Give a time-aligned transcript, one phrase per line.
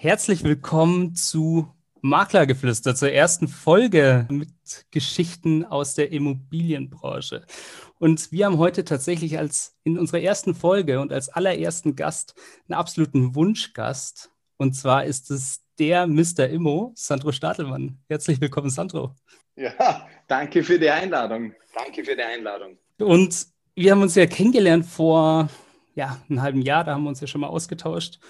[0.00, 4.52] Herzlich willkommen zu Maklergeflüster, zur ersten Folge mit
[4.92, 7.44] Geschichten aus der Immobilienbranche.
[7.98, 12.36] Und wir haben heute tatsächlich als in unserer ersten Folge und als allerersten Gast
[12.68, 14.30] einen absoluten Wunschgast.
[14.56, 16.46] Und zwar ist es der Mr.
[16.48, 17.98] Immo, Sandro Stadelmann.
[18.08, 19.16] Herzlich willkommen, Sandro.
[19.56, 21.54] Ja, danke für die Einladung.
[21.74, 22.78] Danke für die Einladung.
[23.00, 25.48] Und wir haben uns ja kennengelernt vor
[25.96, 28.20] ja, einem halben Jahr, da haben wir uns ja schon mal ausgetauscht.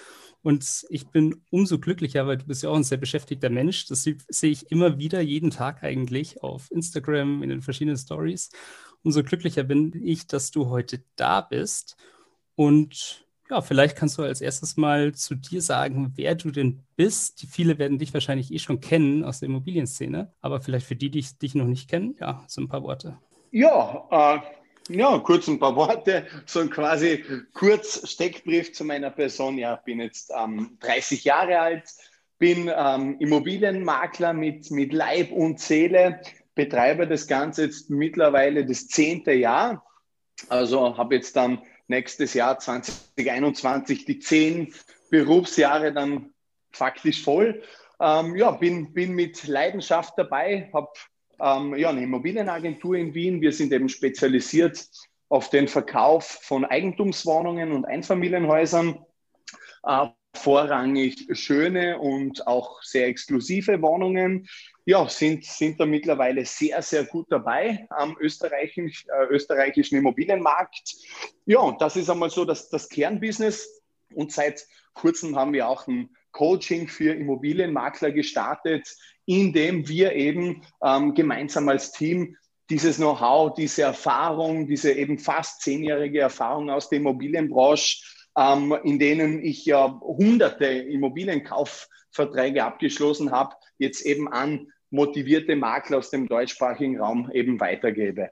[0.41, 3.87] Und ich bin umso glücklicher, weil du bist ja auch ein sehr beschäftigter Mensch.
[3.87, 8.49] Das sehe ich immer wieder, jeden Tag eigentlich auf Instagram, in den verschiedenen Stories.
[9.03, 11.97] Umso glücklicher bin ich, dass du heute da bist.
[12.55, 17.45] Und ja, vielleicht kannst du als erstes mal zu dir sagen, wer du denn bist.
[17.49, 21.25] Viele werden dich wahrscheinlich eh schon kennen aus der Immobilienszene, aber vielleicht für die, die
[21.41, 23.17] dich noch nicht kennen, ja, so ein paar Worte.
[23.51, 24.39] Ja, äh,
[24.89, 29.57] ja, kurz ein paar Worte, so ein quasi kurz Steckbrief zu meiner Person.
[29.57, 31.89] Ja, bin jetzt ähm, 30 Jahre alt,
[32.39, 36.21] bin ähm, Immobilienmakler mit, mit Leib und Seele,
[36.55, 39.85] betreibe das Ganze jetzt mittlerweile das zehnte Jahr.
[40.47, 44.73] Also habe jetzt dann nächstes Jahr 2021 die zehn
[45.09, 46.33] Berufsjahre dann
[46.71, 47.61] faktisch voll.
[47.99, 50.89] Ähm, ja, bin, bin mit Leidenschaft dabei, habe
[51.41, 53.41] ähm, ja, eine Immobilienagentur in Wien.
[53.41, 54.87] Wir sind eben spezialisiert
[55.29, 58.99] auf den Verkauf von Eigentumswohnungen und Einfamilienhäusern.
[59.83, 64.47] Äh, vorrangig schöne und auch sehr exklusive Wohnungen.
[64.85, 70.95] Ja, sind, sind da mittlerweile sehr, sehr gut dabei am österreichisch, äh, österreichischen Immobilienmarkt.
[71.45, 73.81] Ja, und das ist einmal so das, das Kernbusiness.
[74.13, 78.95] Und seit kurzem haben wir auch ein Coaching für Immobilienmakler gestartet,
[79.29, 82.35] indem wir eben ähm, gemeinsam als Team
[82.71, 88.03] dieses Know-how, diese Erfahrung, diese eben fast zehnjährige Erfahrung aus der Immobilienbranche,
[88.35, 96.09] ähm, in denen ich ja hunderte Immobilienkaufverträge abgeschlossen habe, jetzt eben an motivierte Makler aus
[96.09, 98.31] dem deutschsprachigen Raum eben weitergebe.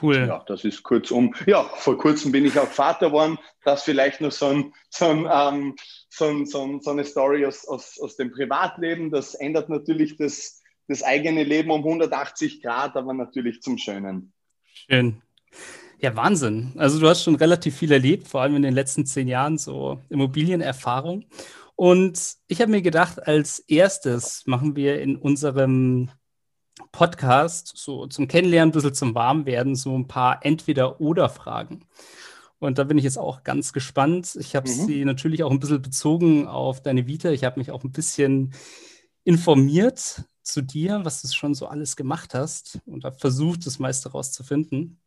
[0.00, 0.26] Cool.
[0.28, 1.34] Ja, das ist kurzum.
[1.46, 3.38] Ja, vor kurzem bin ich auch Vater geworden.
[3.64, 5.76] Das vielleicht noch so, ein, so, ein, ähm,
[6.16, 9.10] so, so, so eine Story aus, aus, aus dem Privatleben.
[9.10, 14.32] Das ändert natürlich das, das eigene Leben um 180 Grad, aber natürlich zum Schönen.
[14.72, 15.22] Schön.
[15.98, 16.72] Ja, Wahnsinn.
[16.76, 20.00] Also du hast schon relativ viel erlebt, vor allem in den letzten zehn Jahren so
[20.08, 21.24] Immobilienerfahrung.
[21.74, 26.10] Und ich habe mir gedacht, als erstes machen wir in unserem
[26.92, 31.84] Podcast, so zum Kennenlernen, ein bisschen zum Warmwerden, so ein paar Entweder-Oder-Fragen.
[32.58, 34.36] Und da bin ich jetzt auch ganz gespannt.
[34.40, 34.86] Ich habe mhm.
[34.86, 37.30] sie natürlich auch ein bisschen bezogen auf deine Vita.
[37.30, 38.54] Ich habe mich auch ein bisschen
[39.24, 44.10] informiert zu dir, was du schon so alles gemacht hast und habe versucht, das meiste
[44.10, 45.00] rauszufinden.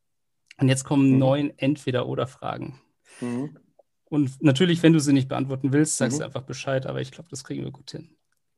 [0.58, 1.18] Und jetzt kommen mhm.
[1.18, 2.80] neun Entweder-Oder-Fragen.
[3.22, 3.58] Mhm.
[4.06, 6.28] Und natürlich, wenn du sie nicht beantworten willst, sagst du mhm.
[6.28, 8.10] einfach Bescheid, aber ich glaube, das kriegen wir gut hin.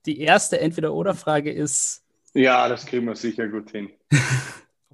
[0.05, 2.03] Die erste Entweder-Oder-Frage ist,
[2.33, 3.89] ja, das kriegen wir sicher gut hin.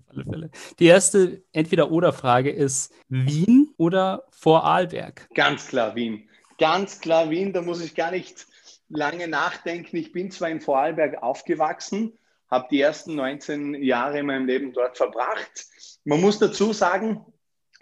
[0.08, 0.50] Alle Fälle.
[0.80, 5.28] Die erste Entweder-Oder-Frage ist Wien oder Vorarlberg?
[5.34, 6.30] Ganz klar Wien.
[6.58, 8.48] Ganz klar Wien, da muss ich gar nicht
[8.90, 9.98] lange nachdenken.
[9.98, 12.18] Ich bin zwar in Vorarlberg aufgewachsen,
[12.50, 15.66] habe die ersten 19 Jahre in meinem Leben dort verbracht.
[16.06, 17.26] Man muss dazu sagen,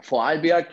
[0.01, 0.67] Vorarlberg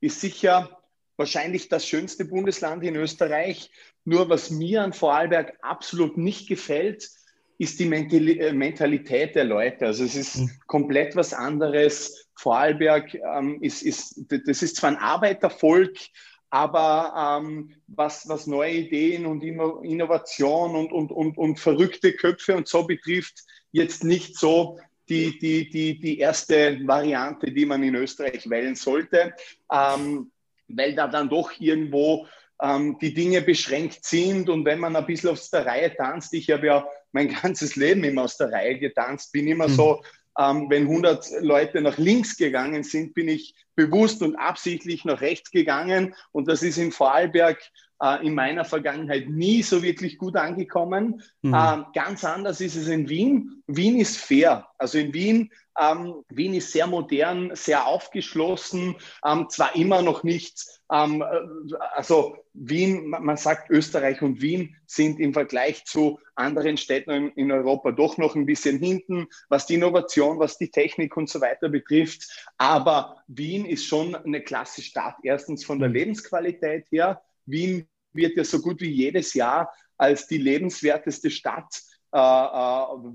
[0.00, 0.80] ist sicher
[1.16, 3.70] wahrscheinlich das schönste Bundesland in Österreich.
[4.04, 7.08] Nur was mir an Vorarlberg absolut nicht gefällt,
[7.58, 9.86] ist die äh, Mentalität der Leute.
[9.86, 10.50] Also es ist mhm.
[10.66, 12.28] komplett was anderes.
[12.36, 15.96] Vorarlberg ähm, ist, ist, das ist zwar ein Arbeitervolk,
[16.50, 22.68] aber ähm, was, was neue Ideen und Innovation und, und, und, und verrückte Köpfe und
[22.68, 24.78] so betrifft, jetzt nicht so
[25.08, 29.34] die, die, die, die erste Variante, die man in Österreich wählen sollte,
[29.70, 30.30] ähm,
[30.68, 32.26] weil da dann doch irgendwo
[32.62, 36.50] ähm, die Dinge beschränkt sind und wenn man ein bisschen aus der Reihe tanzt, ich
[36.50, 39.72] habe ja mein ganzes Leben immer aus der Reihe getanzt, bin immer mhm.
[39.72, 40.02] so,
[40.38, 45.50] ähm, wenn 100 Leute nach links gegangen sind, bin ich bewusst und absichtlich nach rechts
[45.50, 47.58] gegangen und das ist in Vorarlberg
[48.02, 51.22] äh, in meiner Vergangenheit nie so wirklich gut angekommen.
[51.42, 51.54] Mhm.
[51.54, 53.62] Ähm, ganz anders ist es in Wien.
[53.66, 54.68] Wien ist fair.
[54.78, 55.50] Also in Wien,
[55.80, 58.96] ähm, Wien ist sehr modern, sehr aufgeschlossen,
[59.26, 65.18] ähm, zwar immer noch nicht, ähm, äh, also Wien, man sagt Österreich und Wien sind
[65.18, 69.74] im Vergleich zu anderen Städten in, in Europa doch noch ein bisschen hinten, was die
[69.74, 72.46] Innovation, was die Technik und so weiter betrifft.
[72.58, 75.16] Aber Wien ist schon eine klasse Stadt.
[75.24, 75.94] Erstens von der mhm.
[75.94, 77.22] Lebensqualität her.
[77.46, 81.82] Wien wird ja so gut wie jedes Jahr als die lebenswerteste Stadt
[82.12, 82.20] äh, äh,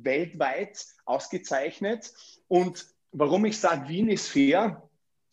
[0.04, 2.12] weltweit ausgezeichnet.
[2.48, 4.84] Und warum ich sage, Wien ist fair,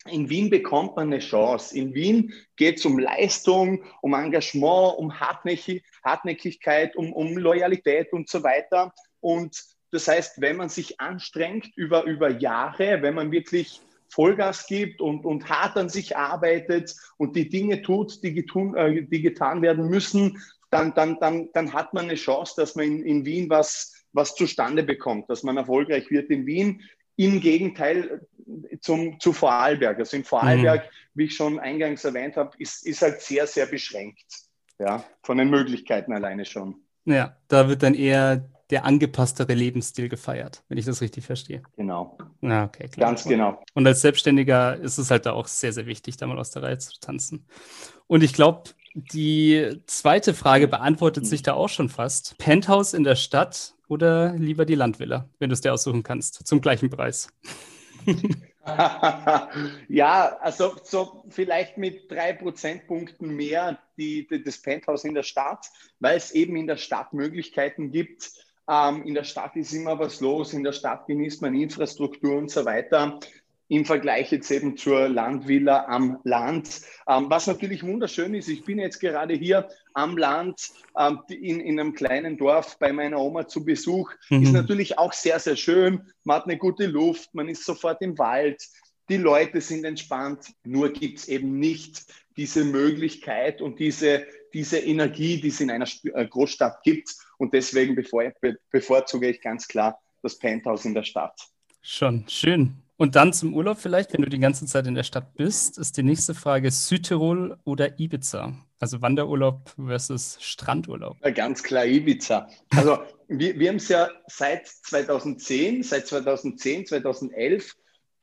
[0.05, 1.77] in Wien bekommt man eine Chance.
[1.77, 8.43] In Wien geht es um Leistung, um Engagement, um Hartnäckigkeit, um, um Loyalität und so
[8.43, 8.93] weiter.
[9.19, 9.61] Und
[9.91, 15.25] das heißt, wenn man sich anstrengt über, über Jahre, wenn man wirklich Vollgas gibt und,
[15.25, 19.89] und hart an sich arbeitet und die Dinge tut, die, getun, äh, die getan werden
[19.89, 24.05] müssen, dann, dann, dann, dann hat man eine Chance, dass man in, in Wien was,
[24.13, 26.81] was zustande bekommt, dass man erfolgreich wird in Wien.
[27.15, 28.27] Im Gegenteil
[28.81, 29.97] zum, zu Vorarlberg.
[29.97, 30.89] Also in Vorarlberg, mhm.
[31.15, 34.25] wie ich schon eingangs erwähnt habe, ist, ist halt sehr, sehr beschränkt.
[34.79, 36.75] Ja, von den Möglichkeiten alleine schon.
[37.05, 41.63] Ja, da wird dann eher der angepasstere Lebensstil gefeiert, wenn ich das richtig verstehe.
[41.77, 42.17] Genau.
[42.41, 43.09] Ja, okay, klar.
[43.09, 43.61] Ganz genau.
[43.73, 46.63] Und als Selbstständiger ist es halt da auch sehr, sehr wichtig, da mal aus der
[46.63, 47.45] Reihe zu tanzen.
[48.07, 52.37] Und ich glaube, die zweite Frage beantwortet sich da auch schon fast.
[52.39, 56.61] Penthouse in der Stadt oder lieber die Landvilla, wenn du es dir aussuchen kannst, zum
[56.61, 57.29] gleichen Preis?
[59.87, 65.67] ja, also so vielleicht mit drei Prozentpunkten mehr die, die, das Penthouse in der Stadt,
[65.99, 68.31] weil es eben in der Stadt Möglichkeiten gibt,
[68.69, 72.51] ähm, in der Stadt ist immer was los, in der Stadt genießt man Infrastruktur und
[72.51, 73.19] so weiter.
[73.69, 76.81] Im Vergleich jetzt eben zur Landvilla am Land.
[77.07, 81.79] Ähm, was natürlich wunderschön ist, ich bin jetzt gerade hier am Land ähm, in, in
[81.79, 84.11] einem kleinen Dorf bei meiner Oma zu Besuch.
[84.29, 84.43] Mhm.
[84.43, 86.01] Ist natürlich auch sehr, sehr schön.
[86.23, 88.63] Man hat eine gute Luft, man ist sofort im Wald.
[89.09, 92.05] Die Leute sind entspannt, nur gibt es eben nicht
[92.37, 97.15] diese Möglichkeit und diese, diese Energie, die es in einer äh, Großstadt gibt.
[97.37, 101.39] Und deswegen bevorzuge ich ganz klar das Penthouse in der Stadt.
[101.81, 102.81] Schon, schön.
[102.97, 105.97] Und dann zum Urlaub vielleicht, wenn du die ganze Zeit in der Stadt bist, ist
[105.97, 108.53] die nächste Frage Südtirol oder Ibiza?
[108.79, 111.15] Also Wanderurlaub versus Strandurlaub.
[111.23, 112.49] Ja, ganz klar Ibiza.
[112.71, 112.97] Also
[113.27, 117.75] wir, wir haben es ja seit 2010, seit 2010, 2011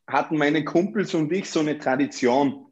[0.09, 2.64] hatten meine Kumpels und ich so eine Tradition.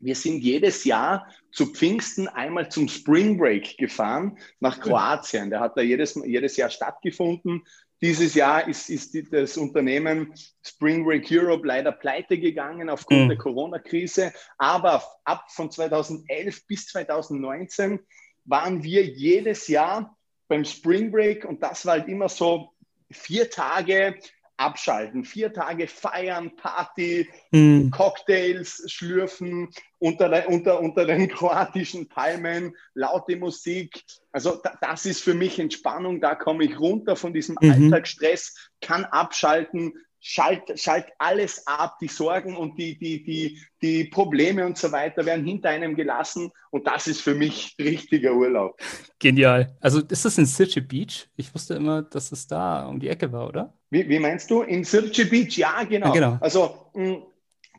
[0.00, 5.50] Wir sind jedes Jahr zu Pfingsten einmal zum Spring Break gefahren nach Kroatien.
[5.50, 7.62] Der hat da jedes, jedes Jahr stattgefunden.
[8.00, 10.32] Dieses Jahr ist, ist das Unternehmen
[10.62, 13.28] Spring Break Europe leider pleite gegangen aufgrund mhm.
[13.28, 14.32] der Corona-Krise.
[14.56, 18.00] Aber ab von 2011 bis 2019
[18.46, 20.16] waren wir jedes Jahr
[20.48, 22.70] beim Spring Break und das war halt immer so
[23.10, 24.16] vier Tage
[24.60, 25.24] abschalten.
[25.24, 27.90] Vier Tage feiern, Party, mm.
[27.90, 34.04] Cocktails schlürfen unter, unter, unter den kroatischen Palmen, laute Musik.
[34.32, 36.20] Also da, das ist für mich Entspannung.
[36.20, 37.70] Da komme ich runter von diesem mhm.
[37.70, 44.66] Alltagsstress, kann abschalten, schalt, schalt alles ab, die Sorgen und die, die, die, die Probleme
[44.66, 48.78] und so weiter werden hinter einem gelassen und das ist für mich richtiger Urlaub.
[49.18, 49.74] Genial.
[49.80, 51.28] Also ist das in Sirce Beach?
[51.36, 53.74] Ich wusste immer, dass es da um die Ecke war, oder?
[53.90, 54.62] Wie, wie meinst du?
[54.62, 55.56] In Sirce Beach?
[55.56, 56.08] Ja, genau.
[56.08, 56.38] Ja, genau.
[56.40, 57.22] Also mh,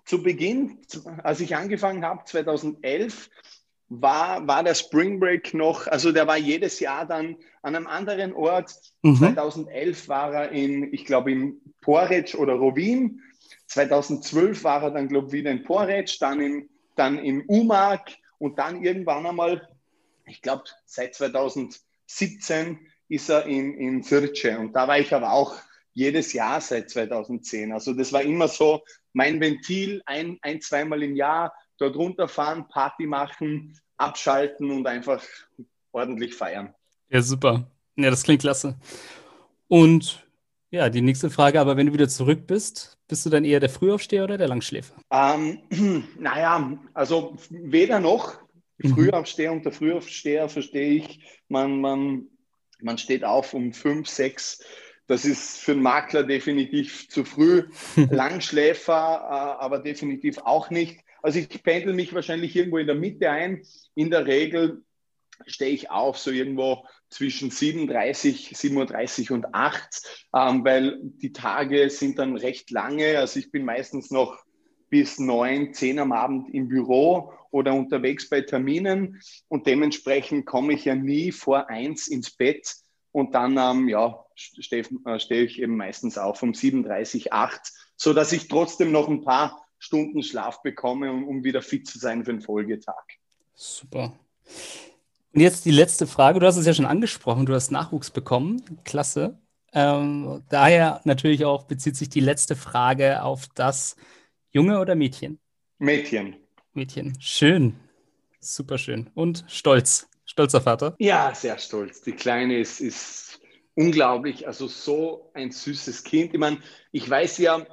[0.05, 0.79] zu Beginn,
[1.23, 3.29] als ich angefangen habe, 2011,
[3.93, 8.33] war, war der Spring Break noch, also der war jedes Jahr dann an einem anderen
[8.33, 8.73] Ort.
[9.01, 9.17] Mhm.
[9.17, 13.19] 2011 war er in, ich glaube, in Porridge oder Rovin.
[13.67, 17.99] 2012 war er dann, glaube ich, wieder in Porridge, dann in, dann in Umag
[18.37, 19.67] und dann irgendwann einmal,
[20.25, 22.79] ich glaube, seit 2017
[23.09, 24.57] ist er in, in Sirce.
[24.57, 25.53] Und da war ich aber auch
[25.93, 27.73] jedes Jahr seit 2010.
[27.73, 33.05] Also das war immer so mein Ventil, ein, ein zweimal im Jahr dort runterfahren, Party
[33.05, 35.23] machen, abschalten und einfach
[35.91, 36.73] ordentlich feiern.
[37.09, 37.69] Ja, super.
[37.95, 38.75] Ja, das klingt klasse.
[39.67, 40.25] Und
[40.69, 43.69] ja, die nächste Frage, aber wenn du wieder zurück bist, bist du dann eher der
[43.69, 44.95] Frühaufsteher oder der Langschläfer?
[45.11, 45.59] Ähm,
[46.19, 48.39] naja, also weder noch.
[48.77, 48.95] Mhm.
[48.95, 51.19] Frühaufsteher und der Frühaufsteher verstehe ich.
[51.49, 52.27] Man, man,
[52.81, 54.63] man steht auf um fünf, sechs.
[55.07, 57.67] Das ist für einen Makler definitiv zu früh.
[58.09, 61.01] Langschläfer, äh, aber definitiv auch nicht.
[61.21, 63.63] Also ich pendel mich wahrscheinlich irgendwo in der Mitte ein.
[63.95, 64.83] In der Regel
[65.47, 72.19] stehe ich auf, so irgendwo zwischen 37, 37 und 8, ähm, weil die Tage sind
[72.19, 73.19] dann recht lange.
[73.19, 74.37] Also ich bin meistens noch
[74.89, 80.85] bis 9, 10 am Abend im Büro oder unterwegs bei Terminen und dementsprechend komme ich
[80.85, 82.75] ja nie vor 1 ins Bett
[83.11, 87.61] und dann ähm, ja, stehe äh, steh ich eben meistens auf um 37, 8,
[87.95, 92.23] sodass ich trotzdem noch ein paar Stunden Schlaf bekomme, um, um wieder fit zu sein
[92.23, 93.03] für den Folgetag.
[93.55, 94.13] Super.
[95.33, 96.39] Und jetzt die letzte Frage.
[96.39, 98.61] Du hast es ja schon angesprochen, du hast Nachwuchs bekommen.
[98.83, 99.39] Klasse.
[99.73, 103.95] Ähm, daher natürlich auch bezieht sich die letzte Frage auf das
[104.51, 105.39] Junge oder Mädchen?
[105.79, 106.35] Mädchen.
[106.73, 107.19] Mädchen.
[107.19, 107.75] Schön.
[108.39, 109.09] Super schön.
[109.15, 110.07] Und stolz.
[110.25, 110.95] Stolzer Vater?
[110.99, 112.01] Ja, sehr stolz.
[112.01, 113.39] Die Kleine ist, ist
[113.73, 114.45] unglaublich.
[114.45, 116.35] Also so ein süßes Kind.
[116.35, 116.59] Ich meine,
[116.91, 117.65] ich weiß ja,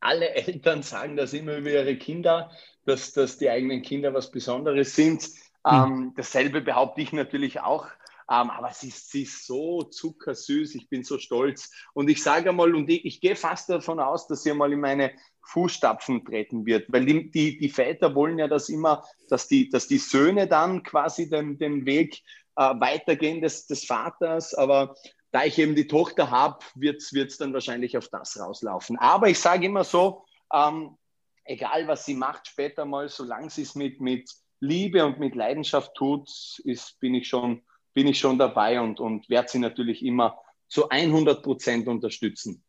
[0.00, 2.50] alle Eltern sagen das immer über ihre Kinder,
[2.84, 5.28] dass, dass die eigenen Kinder was Besonderes sind.
[5.64, 5.70] Mhm.
[5.70, 7.86] Ähm, dasselbe behaupte ich natürlich auch.
[8.30, 11.72] Ähm, aber sie, sie ist so zuckersüß, ich bin so stolz.
[11.94, 14.80] Und ich sage einmal, und ich, ich gehe fast davon aus, dass sie einmal in
[14.80, 19.68] meine Fußstapfen treten wird, weil die, die, die Väter wollen ja das immer, dass die,
[19.68, 22.22] dass die Söhne dann quasi den, den Weg
[22.54, 24.94] äh, weitergehen des, des Vaters, aber
[25.32, 28.98] da ich eben die Tochter habe, wird es dann wahrscheinlich auf das rauslaufen.
[28.98, 30.96] Aber ich sage immer so, ähm,
[31.44, 35.94] egal was sie macht später mal, solange sie es mit, mit Liebe und mit Leidenschaft
[35.94, 36.28] tut,
[36.64, 37.62] ist, bin ich schon
[37.94, 42.62] bin ich schon dabei und, und werde sie natürlich immer zu 100 Prozent unterstützen.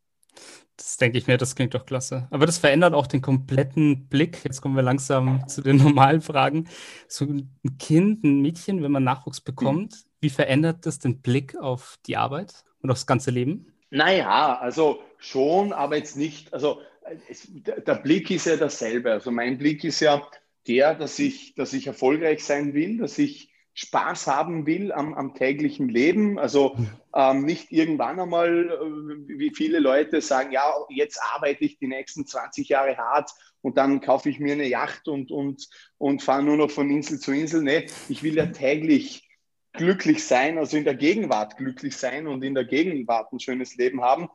[0.76, 2.26] Das denke ich mir, das klingt doch klasse.
[2.30, 4.42] Aber das verändert auch den kompletten Blick.
[4.44, 6.68] Jetzt kommen wir langsam zu den normalen Fragen.
[7.06, 10.04] So ein Kind, ein Mädchen, wenn man Nachwuchs bekommt.
[10.22, 13.66] Wie verändert das den Blick auf die Arbeit und aufs ganze Leben?
[13.90, 16.54] Naja, also schon, aber jetzt nicht.
[16.54, 16.80] Also
[17.28, 19.12] es, der Blick ist ja dasselbe.
[19.12, 20.26] Also mein Blick ist ja
[20.66, 25.34] der, dass ich, dass ich erfolgreich sein will, dass ich Spaß haben will am, am
[25.34, 26.38] täglichen Leben.
[26.38, 26.76] Also
[27.14, 32.26] ähm, nicht irgendwann einmal, äh, wie viele Leute sagen, ja, jetzt arbeite ich die nächsten
[32.26, 36.58] 20 Jahre hart und dann kaufe ich mir eine Yacht und, und, und fahre nur
[36.58, 37.62] noch von Insel zu Insel.
[37.62, 39.28] Nee, ich will ja täglich
[39.72, 44.02] glücklich sein, also in der Gegenwart glücklich sein und in der Gegenwart ein schönes Leben
[44.02, 44.28] haben.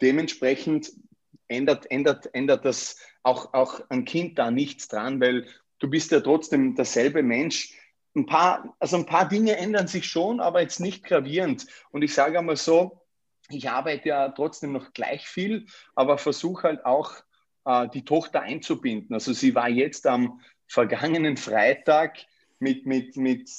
[0.00, 0.92] Dementsprechend
[1.48, 5.46] ändert, ändert, ändert das auch, auch ein Kind da nichts dran, weil
[5.78, 7.74] du bist ja trotzdem derselbe Mensch,
[8.14, 11.66] ein paar, also ein paar Dinge ändern sich schon, aber jetzt nicht gravierend.
[11.90, 13.00] Und ich sage einmal so,
[13.48, 17.14] ich arbeite ja trotzdem noch gleich viel, aber versuche halt auch
[17.64, 19.14] äh, die Tochter einzubinden.
[19.14, 22.18] Also sie war jetzt am vergangenen Freitag
[22.60, 23.50] mit, mit, mit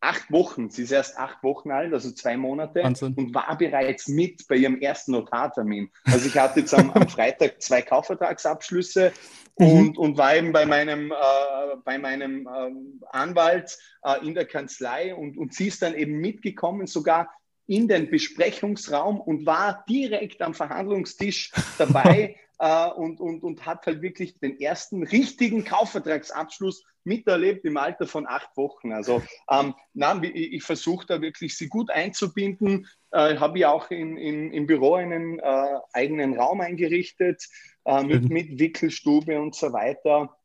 [0.00, 3.14] acht Wochen, sie ist erst acht Wochen alt, also zwei Monate, Wahnsinn.
[3.14, 5.90] und war bereits mit bei ihrem ersten Notartermin.
[6.04, 9.12] Also ich hatte jetzt am, am Freitag zwei Kaufvertragsabschlüsse
[9.58, 9.66] mhm.
[9.66, 15.14] und, und war eben bei meinem, äh, bei meinem äh, Anwalt äh, in der Kanzlei
[15.14, 17.30] und, und sie ist dann eben mitgekommen, sogar
[17.66, 24.02] in den Besprechungsraum und war direkt am Verhandlungstisch dabei äh, und, und, und hat halt
[24.02, 28.92] wirklich den ersten richtigen Kaufvertragsabschluss miterlebt im Alter von acht Wochen.
[28.92, 32.86] Also ähm, na, ich, ich versuche da wirklich sie gut einzubinden.
[33.10, 37.46] Äh, Habe ich auch in, in, im Büro einen äh, eigenen Raum eingerichtet
[37.84, 40.36] äh, mit, mit Wickelstube und so weiter.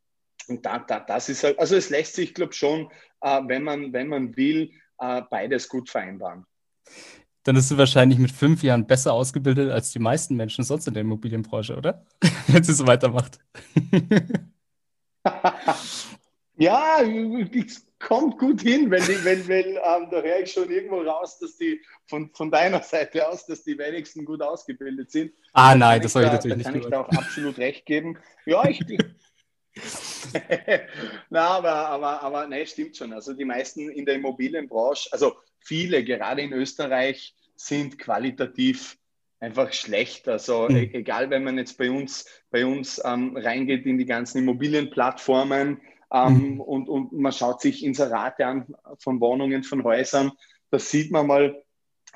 [0.48, 3.64] Und da, da, das ist halt, also es lässt sich, glaube ich, schon, äh, wenn,
[3.64, 6.46] man, wenn man will, äh, beides gut vereinbaren
[7.44, 10.94] dann ist sie wahrscheinlich mit fünf Jahren besser ausgebildet als die meisten Menschen sonst in
[10.94, 12.06] der Immobilienbranche, oder?
[12.48, 13.40] Wenn sie so weitermacht.
[16.60, 21.02] ja, es kommt gut hin, wenn, die, wenn, wenn ähm, da höre ich schon irgendwo
[21.02, 25.34] raus, dass die von, von deiner Seite aus, dass die wenigsten gut ausgebildet sind.
[25.54, 26.82] Ah, nein, das soll ich natürlich da nicht.
[26.82, 28.18] Kann ich da auch absolut recht geben.
[28.46, 28.82] Ja, ich.
[31.30, 33.14] Na, aber, aber, aber nein, stimmt schon.
[33.14, 38.98] Also die meisten in der Immobilienbranche, also viele, gerade in Österreich, sind qualitativ
[39.40, 40.28] einfach schlecht.
[40.28, 40.90] Also mhm.
[40.92, 45.80] egal, wenn man jetzt bei uns, bei uns ähm, reingeht in die ganzen Immobilienplattformen
[46.12, 46.62] ähm, mhm.
[46.62, 50.32] und, und man schaut sich Inserate an von Wohnungen, von Häusern,
[50.72, 51.64] da sieht man mal,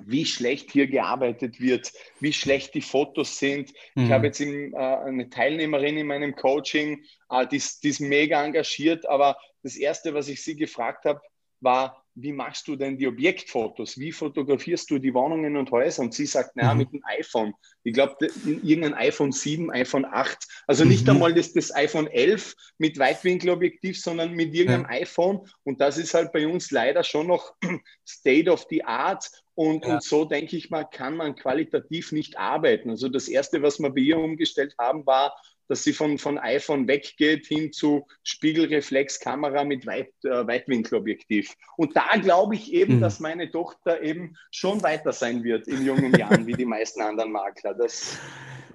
[0.02, 3.72] wie schlecht hier gearbeitet wird, wie schlecht die Fotos sind.
[3.96, 4.06] Mhm.
[4.06, 8.44] Ich habe jetzt in, äh, eine Teilnehmerin in meinem Coaching, äh, die, die ist mega
[8.44, 11.22] engagiert, aber das Erste, was ich sie gefragt habe,
[11.62, 13.98] war, wie machst du denn die Objektfotos?
[13.98, 16.04] Wie fotografierst du die Wohnungen und Häuser?
[16.04, 16.78] Und sie sagt, naja, mhm.
[16.80, 17.54] mit dem iPhone.
[17.84, 20.48] Ich glaube, irgendein iPhone 7, iPhone 8.
[20.68, 21.12] Also nicht mhm.
[21.12, 25.02] einmal das, das iPhone 11 mit Weitwinkelobjektiv, sondern mit irgendeinem ja.
[25.02, 25.48] iPhone.
[25.64, 27.56] Und das ist halt bei uns leider schon noch
[28.08, 29.30] State of the Art.
[29.56, 29.96] Und, ja.
[29.96, 32.92] und so denke ich mal, kann man qualitativ nicht arbeiten.
[32.92, 35.36] Also das Erste, was wir bei ihr umgestellt haben, war
[35.74, 41.56] dass sie von, von iPhone weggeht hin zu Spiegelreflexkamera mit Weit, äh, Weitwinkelobjektiv.
[41.78, 43.02] Und da glaube ich eben, mhm.
[43.02, 47.32] dass meine Tochter eben schon weiter sein wird in jungen Jahren wie die meisten anderen
[47.32, 47.74] Makler.
[47.74, 48.20] Das,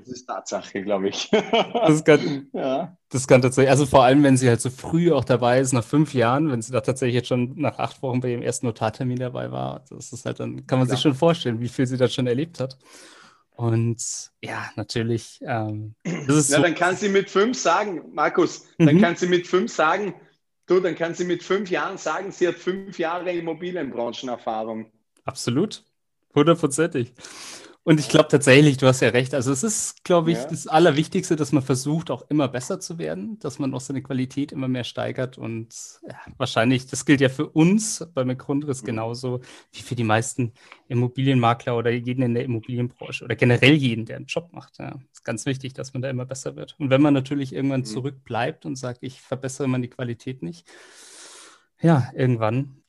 [0.01, 1.31] das ist Tatsache, glaube ich.
[1.73, 2.97] Das kann, ja.
[3.11, 5.85] das kann tatsächlich, also vor allem, wenn sie halt so früh auch dabei ist, nach
[5.85, 9.21] fünf Jahren, wenn sie da tatsächlich jetzt schon nach acht Wochen bei ihrem ersten Notartermin
[9.21, 10.95] dabei war, das ist halt dann, kann man ja.
[10.95, 12.77] sich schon vorstellen, wie viel sie da schon erlebt hat.
[13.59, 15.41] Und ja, natürlich.
[15.43, 19.01] Ähm, ja, so dann kann sie mit fünf sagen, Markus, dann mhm.
[19.01, 20.15] kann sie mit fünf sagen,
[20.67, 24.93] du, dann kann sie mit fünf Jahren sagen, sie hat fünf Jahre Immobilienbranchenerfahrung.
[25.25, 25.83] Absolut,
[26.37, 27.13] hundertprozentig.
[27.85, 29.35] Und ich glaube tatsächlich, du hast ja recht.
[29.35, 30.45] Also es ist, glaube ich, ja.
[30.45, 34.53] das Allerwichtigste, dass man versucht, auch immer besser zu werden, dass man auch seine Qualität
[34.53, 35.39] immer mehr steigert.
[35.39, 35.75] Und
[36.07, 38.87] ja, wahrscheinlich, das gilt ja für uns bei McGrundriss mhm.
[38.87, 39.41] genauso
[39.73, 40.53] wie für die meisten
[40.89, 44.79] Immobilienmakler oder jeden in der Immobilienbranche oder generell jeden, der einen Job macht.
[44.79, 46.77] Ja, ist ganz wichtig, dass man da immer besser wird.
[46.79, 47.87] Und wenn man natürlich irgendwann mhm.
[47.87, 50.67] zurückbleibt und sagt, ich verbessere die Qualität nicht,
[51.81, 52.83] ja, irgendwann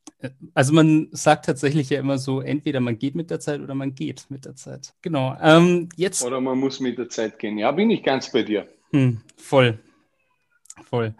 [0.53, 3.95] also man sagt tatsächlich ja immer so, entweder man geht mit der Zeit oder man
[3.95, 4.93] geht mit der Zeit.
[5.01, 5.35] Genau.
[5.41, 6.23] Ähm, jetzt.
[6.23, 7.57] Oder man muss mit der Zeit gehen.
[7.57, 8.67] Ja, bin ich ganz bei dir.
[8.91, 9.79] Hm, voll.
[10.89, 11.13] Voll.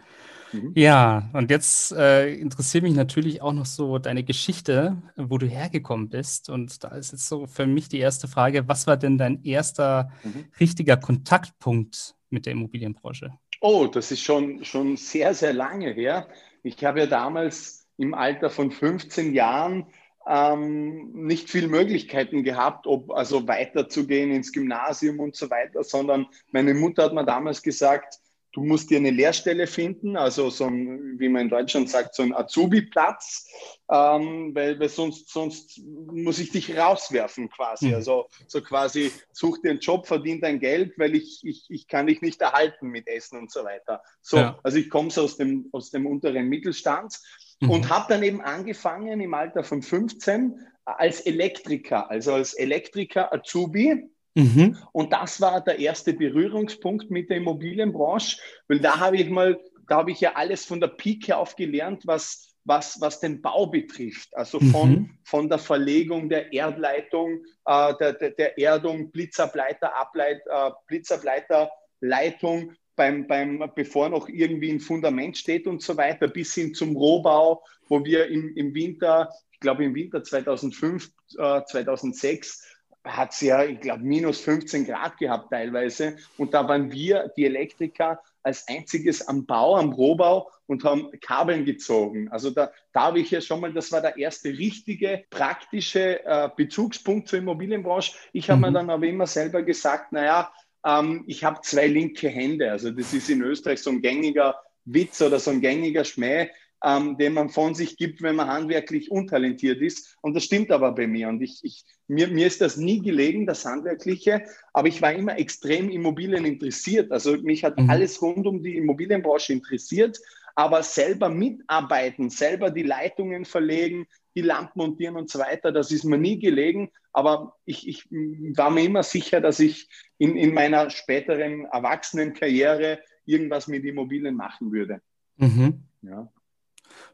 [0.52, 0.74] Mhm.
[0.76, 6.10] Ja, und jetzt äh, interessiert mich natürlich auch noch so deine Geschichte, wo du hergekommen
[6.10, 6.50] bist.
[6.50, 10.12] Und da ist jetzt so für mich die erste Frage, was war denn dein erster
[10.24, 10.46] mhm.
[10.60, 13.34] richtiger Kontaktpunkt mit der Immobilienbranche?
[13.62, 16.28] Oh, das ist schon, schon sehr, sehr lange her.
[16.64, 19.86] Ich habe ja damals im Alter von 15 Jahren
[20.28, 26.74] ähm, nicht viel Möglichkeiten gehabt, ob also weiterzugehen ins Gymnasium und so weiter, sondern meine
[26.74, 28.20] Mutter hat mir damals gesagt,
[28.52, 32.24] du musst dir eine Lehrstelle finden, also so ein, wie man in Deutschland sagt, so
[32.24, 33.48] ein Azubi-Platz,
[33.92, 37.90] ähm, weil, weil sonst, sonst muss ich dich rauswerfen quasi.
[37.90, 37.96] Mhm.
[37.96, 42.08] Also so quasi, such dir einen Job, verdien dein Geld, weil ich, ich, ich kann
[42.08, 44.02] dich nicht erhalten mit Essen und so weiter.
[44.22, 44.60] So, ja.
[44.64, 47.20] also ich komme so aus dem, aus dem unteren Mittelstand
[47.62, 47.70] mhm.
[47.70, 54.10] und habe dann eben angefangen im Alter von 15 als Elektriker, also als Elektriker Azubi.
[54.36, 54.78] Mhm.
[54.92, 58.38] Und das war der erste Berührungspunkt mit der Immobilienbranche,
[58.68, 62.04] weil da habe ich mal, da habe ich ja alles von der Pike auf gelernt,
[62.06, 64.30] was, was, was den Bau betrifft.
[64.36, 65.18] Also von, mhm.
[65.24, 73.28] von der Verlegung der Erdleitung, äh, der, der, der, Erdung, Blitzableiter, Ableit, äh, Blitzableiterleitung beim,
[73.28, 78.04] beim, bevor noch irgendwie ein Fundament steht und so weiter, bis hin zum Rohbau, wo
[78.04, 82.66] wir im, im Winter, ich glaube im Winter 2005, äh, 2006,
[83.06, 86.18] hat es ja, ich glaube, minus 15 Grad gehabt teilweise.
[86.38, 91.64] Und da waren wir, die Elektriker, als einziges am Bau, am Rohbau und haben Kabeln
[91.64, 92.30] gezogen.
[92.30, 96.50] Also da, da habe ich ja schon mal, das war der erste richtige, praktische äh,
[96.56, 98.14] Bezugspunkt zur Immobilienbranche.
[98.34, 98.66] Ich habe mhm.
[98.66, 100.52] mir dann aber immer selber gesagt, naja,
[100.86, 102.72] ähm, ich habe zwei linke Hände.
[102.72, 104.56] Also das ist in Österreich so ein gängiger
[104.86, 106.50] Witz oder so ein gängiger Schmäh,
[106.84, 110.18] ähm, den man von sich gibt, wenn man handwerklich untalentiert ist.
[110.22, 111.28] Und das stimmt aber bei mir.
[111.28, 115.38] Und ich, ich, mir, mir ist das nie gelegen, das Handwerkliche, aber ich war immer
[115.38, 117.12] extrem Immobilien interessiert.
[117.12, 117.90] Also mich hat mhm.
[117.90, 120.20] alles rund um die Immobilienbranche interessiert,
[120.56, 124.08] aber selber mitarbeiten, selber die Leitungen verlegen,
[124.42, 126.92] die Lampen montieren und so weiter, das ist mir nie gelegen.
[127.12, 133.68] Aber ich, ich war mir immer sicher, dass ich in, in meiner späteren Erwachsenenkarriere irgendwas
[133.68, 135.02] mit Immobilien machen würde.
[135.38, 135.84] Mhm.
[136.02, 136.32] Ja.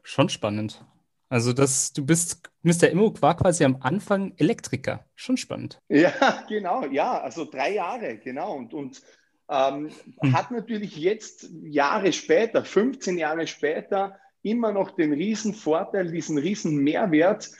[0.02, 0.84] Schon spannend.
[1.28, 2.88] Also das, du bist, Mr.
[2.88, 5.04] Immo war quasi am Anfang Elektriker.
[5.16, 5.80] Schon spannend.
[5.88, 8.54] Ja, genau, ja, also drei Jahre, genau.
[8.54, 9.02] Und, und
[9.48, 10.32] ähm, hm.
[10.32, 16.76] hat natürlich jetzt Jahre später, 15 Jahre später, immer noch den riesen Vorteil, diesen riesen
[16.76, 17.50] Mehrwert,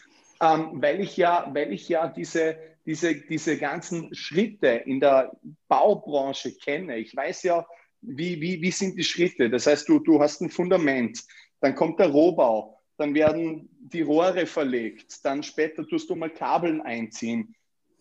[0.41, 5.33] ähm, weil ich ja, weil ich ja diese, diese, diese ganzen Schritte in der
[5.69, 6.99] Baubranche kenne.
[6.99, 7.67] Ich weiß ja,
[8.01, 9.51] wie, wie, wie sind die Schritte.
[9.51, 11.25] Das heißt, du, du hast ein Fundament,
[11.61, 16.81] dann kommt der Rohbau, dann werden die Rohre verlegt, dann später tust du mal Kabeln
[16.81, 17.55] einziehen,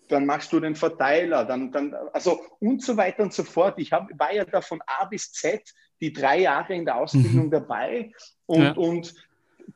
[0.08, 3.80] dann machst du den Verteiler, dann, dann also und so weiter und so fort.
[3.80, 7.46] Ich hab, war ja da von A bis Z die drei Jahre in der Ausbildung
[7.46, 7.52] mhm.
[7.52, 8.12] dabei
[8.46, 8.72] und, ja.
[8.74, 9.16] und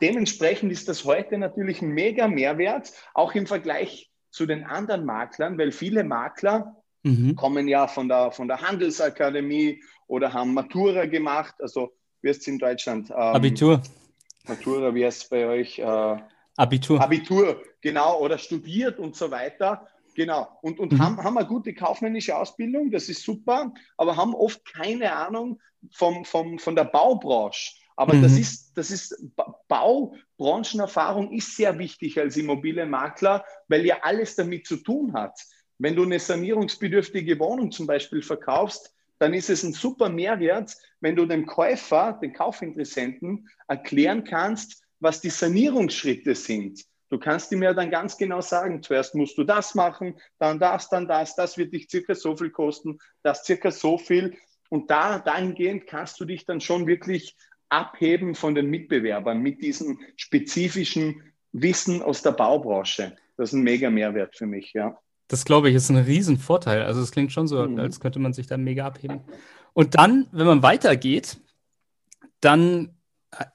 [0.01, 5.57] dementsprechend ist das heute natürlich ein mega Mehrwert, auch im Vergleich zu den anderen Maklern,
[5.57, 7.35] weil viele Makler mhm.
[7.35, 12.47] kommen ja von der, von der Handelsakademie oder haben Matura gemacht, also wie ist es
[12.47, 13.09] in Deutschland?
[13.09, 13.81] Ähm, Abitur.
[14.47, 15.79] Matura, wie heißt es bei euch?
[15.79, 16.17] Äh,
[16.57, 17.01] Abitur.
[17.01, 19.87] Abitur, genau, oder studiert und so weiter.
[20.19, 20.49] Genau.
[20.61, 20.99] Und, und mhm.
[20.99, 25.61] haben, haben eine gute kaufmännische Ausbildung, das ist super, aber haben oft keine Ahnung
[25.93, 27.75] vom, vom, von der Baubranche.
[27.95, 28.23] Aber mhm.
[28.23, 29.15] das ist, das ist
[29.69, 35.39] Baubranchenerfahrung ist sehr wichtig als Immobilienmakler, weil ja alles damit zu tun hat.
[35.77, 41.15] Wenn du eine sanierungsbedürftige Wohnung zum Beispiel verkaufst, dann ist es ein super Mehrwert, wenn
[41.15, 46.83] du dem Käufer, den Kaufinteressenten erklären kannst, was die Sanierungsschritte sind.
[47.09, 50.89] Du kannst ihm ja dann ganz genau sagen, zuerst musst du das machen, dann das,
[50.89, 54.37] dann das, das wird dich circa so viel kosten, das circa so viel.
[54.69, 57.35] Und da, dahingehend kannst du dich dann schon wirklich
[57.69, 63.15] abheben von den Mitbewerbern mit diesem spezifischen Wissen aus der Baubranche.
[63.37, 64.97] Das ist ein mega Mehrwert für mich, ja.
[65.27, 66.81] Das glaube ich, ist ein Riesenvorteil.
[66.83, 67.79] Also es klingt schon so, mhm.
[67.79, 69.21] als könnte man sich da mega abheben.
[69.73, 71.39] Und dann, wenn man weitergeht,
[72.41, 72.95] dann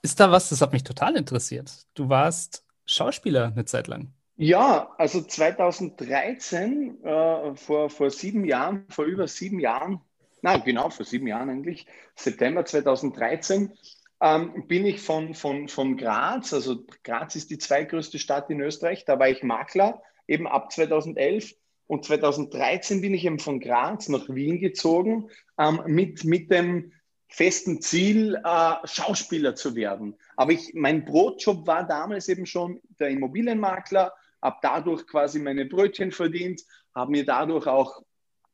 [0.02, 1.86] ist da was, das hat mich total interessiert.
[1.94, 4.12] Du warst Schauspieler eine Zeit lang.
[4.36, 10.00] Ja, also 2013, äh, vor, vor sieben Jahren, vor über sieben Jahren,
[10.42, 13.72] na genau, vor sieben Jahren eigentlich, September 2013,
[14.20, 19.04] ähm, bin ich von, von, von Graz, also Graz ist die zweitgrößte Stadt in Österreich,
[19.04, 21.54] da war ich Makler, eben ab 2011.
[21.86, 26.92] Und 2013 bin ich eben von Graz nach Wien gezogen ähm, mit, mit dem
[27.28, 30.16] festen Ziel, äh, Schauspieler zu werden.
[30.36, 36.12] Aber ich, mein Brotjob war damals eben schon der Immobilienmakler, habe dadurch quasi meine Brötchen
[36.12, 36.62] verdient,
[36.94, 38.02] habe mir dadurch auch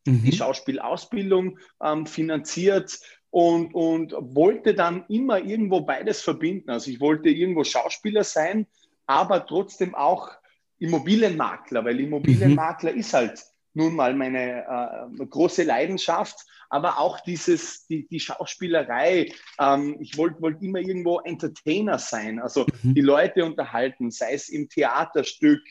[0.07, 0.23] mhm.
[0.23, 6.71] die Schauspielausbildung ähm, finanziert und, und wollte dann immer irgendwo beides verbinden.
[6.71, 8.67] Also ich wollte irgendwo Schauspieler sein,
[9.07, 10.31] aber trotzdem auch
[10.79, 12.99] Immobilienmakler, weil Immobilienmakler mhm.
[12.99, 16.37] ist halt nun mal meine äh, große Leidenschaft,
[16.69, 19.33] aber auch dieses, die, die Schauspielerei.
[19.59, 22.95] Ähm, ich wollte wollt immer irgendwo Entertainer sein, also mhm.
[22.95, 25.63] die Leute unterhalten, sei es im Theaterstück,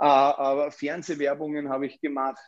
[0.00, 2.38] äh, äh, Fernsehwerbungen habe ich gemacht,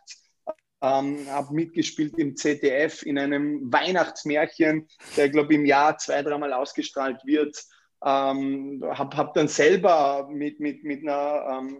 [0.81, 6.53] ähm, habe mitgespielt im ZDF in einem Weihnachtsmärchen, der, glaube ich, im Jahr zwei, dreimal
[6.53, 7.55] ausgestrahlt wird.
[8.03, 11.79] Ähm, habe hab dann selber mit, mit, mit einer ähm,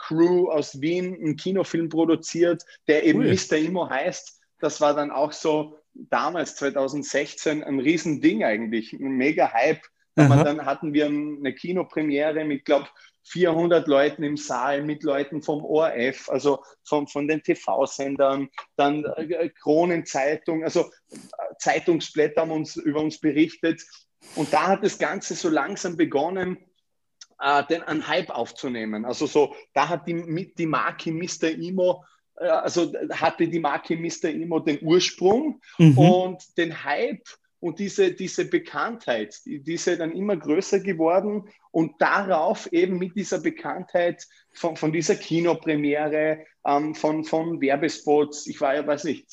[0.00, 3.34] Filmcrew aus Wien einen Kinofilm produziert, der eben cool.
[3.34, 3.56] Mr.
[3.56, 4.40] Imo heißt.
[4.60, 9.82] Das war dann auch so damals, 2016, ein Riesending eigentlich, ein mega Hype.
[10.14, 12.88] dann hatten wir eine Kinopremiere mit, glaube
[13.24, 19.50] 400 Leuten im Saal, mit Leuten vom ORF, also von, von den TV-Sendern, dann äh,
[19.50, 21.16] Kronenzeitung, also äh,
[21.58, 23.82] Zeitungsblätter haben uns über uns berichtet.
[24.34, 26.58] Und da hat das Ganze so langsam begonnen,
[27.40, 29.04] äh, den einen Hype aufzunehmen.
[29.04, 31.50] Also so, da hat die, die Marke Mr.
[31.50, 32.04] Imo,
[32.36, 34.30] äh, also hatte die Marke Mr.
[34.30, 35.98] Imo den Ursprung mhm.
[35.98, 37.24] und den Hype
[37.60, 43.14] und diese, diese Bekanntheit, die, ist ja dann immer größer geworden und darauf eben mit
[43.14, 49.28] dieser Bekanntheit von, von dieser Kinopremiere, ähm, von, von Werbespots, ich war ja, weiß nicht,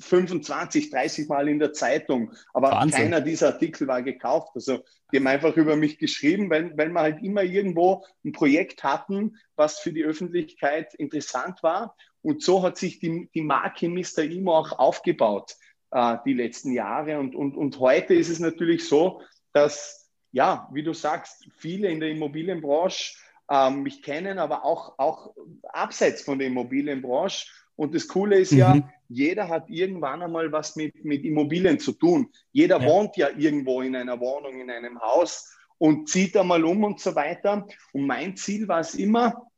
[0.00, 3.02] 25, 30 Mal in der Zeitung, aber Wahnsinn.
[3.02, 4.52] keiner dieser Artikel war gekauft.
[4.54, 8.84] Also die haben einfach über mich geschrieben, weil, weil wir halt immer irgendwo ein Projekt
[8.84, 11.96] hatten, was für die Öffentlichkeit interessant war.
[12.22, 14.22] Und so hat sich die, die Marke Mr.
[14.22, 15.56] Imo auch aufgebaut
[15.94, 17.18] äh, die letzten Jahre.
[17.18, 22.00] Und, und, und heute ist es natürlich so, dass, ja, wie du sagst, viele in
[22.00, 23.14] der Immobilienbranche
[23.48, 25.34] ähm, mich kennen, aber auch, auch
[25.72, 27.46] abseits von der Immobilienbranche.
[27.76, 28.58] Und das Coole ist mhm.
[28.58, 32.30] ja, jeder hat irgendwann einmal was mit, mit Immobilien zu tun.
[32.52, 32.88] Jeder ja.
[32.88, 37.14] wohnt ja irgendwo in einer Wohnung, in einem Haus und zieht einmal um und so
[37.14, 37.66] weiter.
[37.92, 39.48] Und mein Ziel war es immer,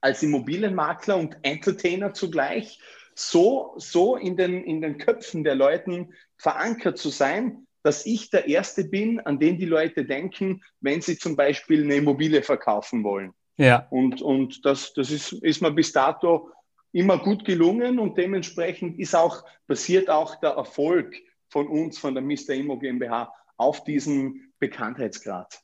[0.00, 2.80] als Immobilienmakler und Entertainer zugleich,
[3.28, 8.46] so, so in, den, in den Köpfen der Leuten verankert zu sein, dass ich der
[8.46, 13.32] Erste bin, an den die Leute denken, wenn sie zum Beispiel eine Immobilie verkaufen wollen.
[13.56, 13.86] Ja.
[13.90, 16.50] Und, und das, das ist, ist mir bis dato
[16.92, 21.14] immer gut gelungen und dementsprechend ist auch, basiert auch der Erfolg
[21.48, 22.54] von uns, von der Mr.
[22.54, 25.62] Immo GmbH, auf diesem Bekanntheitsgrad.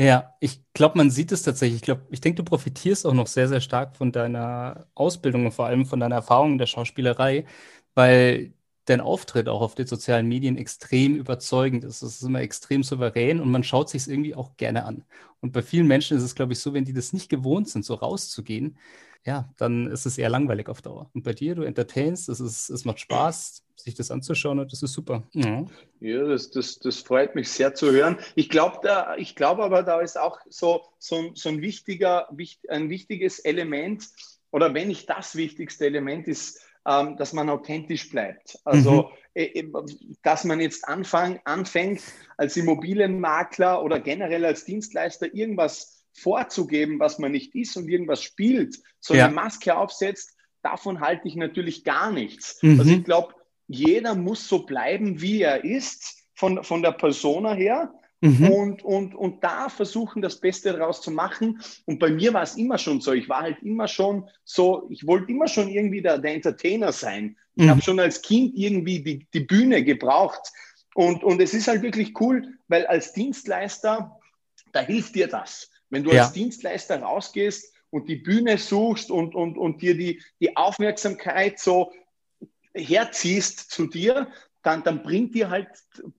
[0.00, 1.76] Ja, ich glaube, man sieht es tatsächlich.
[1.78, 5.52] Ich glaube, ich denke, du profitierst auch noch sehr, sehr stark von deiner Ausbildung und
[5.52, 7.46] vor allem von deiner Erfahrung in der Schauspielerei,
[7.94, 8.52] weil
[8.84, 12.02] dein Auftritt auch auf den sozialen Medien extrem überzeugend ist.
[12.02, 15.04] Es ist immer extrem souverän und man schaut sich es irgendwie auch gerne an.
[15.40, 17.84] Und bei vielen Menschen ist es, glaube ich, so, wenn die das nicht gewohnt sind,
[17.84, 18.78] so rauszugehen,
[19.24, 21.10] ja, dann ist es eher langweilig auf Dauer.
[21.12, 24.82] Und bei dir, du entertainst, es, ist, es macht Spaß, sich das anzuschauen und das
[24.82, 25.22] ist super.
[25.32, 25.66] Ja,
[26.00, 28.18] ja das, das, das freut mich sehr zu hören.
[28.34, 28.80] Ich glaube
[29.34, 32.28] glaub aber, da ist auch so, so, so ein, wichtiger,
[32.68, 34.08] ein wichtiges Element,
[34.50, 38.58] oder wenn nicht das wichtigste Element ist, ähm, dass man authentisch bleibt.
[38.64, 39.08] Also, mhm.
[39.34, 39.64] äh,
[40.22, 42.00] dass man jetzt anfang, anfängt,
[42.36, 48.76] als Immobilienmakler oder generell als Dienstleister irgendwas vorzugeben, was man nicht ist und irgendwas spielt,
[49.00, 49.26] so ja.
[49.26, 52.58] eine Maske aufsetzt, davon halte ich natürlich gar nichts.
[52.62, 52.80] Mhm.
[52.80, 53.34] Also ich glaube,
[53.68, 57.92] jeder muss so bleiben, wie er ist, von, von der Persona her.
[58.20, 58.50] Mhm.
[58.50, 61.60] Und, und, und da versuchen, das Beste daraus zu machen.
[61.84, 63.12] Und bei mir war es immer schon so.
[63.12, 67.36] Ich war halt immer schon so, ich wollte immer schon irgendwie der, der Entertainer sein.
[67.54, 67.70] Ich mhm.
[67.70, 70.52] habe schon als Kind irgendwie die, die Bühne gebraucht.
[70.94, 74.18] Und, und es ist halt wirklich cool, weil als Dienstleister,
[74.72, 75.70] da hilft dir das.
[75.90, 76.22] Wenn du ja.
[76.22, 81.92] als Dienstleister rausgehst und die Bühne suchst und, und, und dir die, die Aufmerksamkeit so
[82.74, 84.28] herziehst zu dir,
[84.62, 85.68] dann, dann bringt dir halt,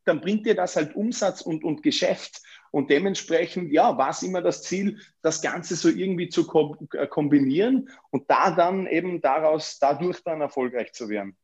[0.05, 2.41] dann bringt dir das halt Umsatz und, und Geschäft.
[2.71, 6.47] Und dementsprechend, ja, war es immer das Ziel, das Ganze so irgendwie zu
[6.93, 11.36] äh, kombinieren und da dann eben daraus, dadurch dann erfolgreich zu werden.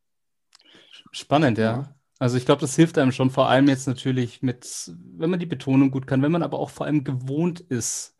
[1.12, 1.94] Spannend, ja.
[2.18, 5.46] Also ich glaube, das hilft einem schon, vor allem jetzt natürlich mit, wenn man die
[5.46, 8.14] Betonung gut kann, wenn man aber auch vor allem gewohnt ist,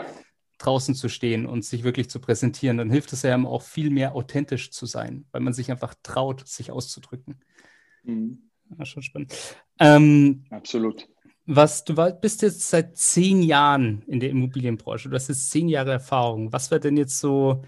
[0.58, 4.14] draußen zu stehen und sich wirklich zu präsentieren, dann hilft es ja auch viel mehr
[4.14, 7.40] authentisch zu sein, weil man sich einfach traut, sich auszudrücken.
[8.04, 8.50] Mhm.
[8.76, 9.34] Ja, schon spannend.
[9.78, 11.08] Ähm, Absolut.
[11.46, 15.08] Was, du war, bist jetzt seit zehn Jahren in der Immobilienbranche.
[15.08, 16.52] Du hast jetzt zehn Jahre Erfahrung.
[16.52, 17.62] Was war denn jetzt so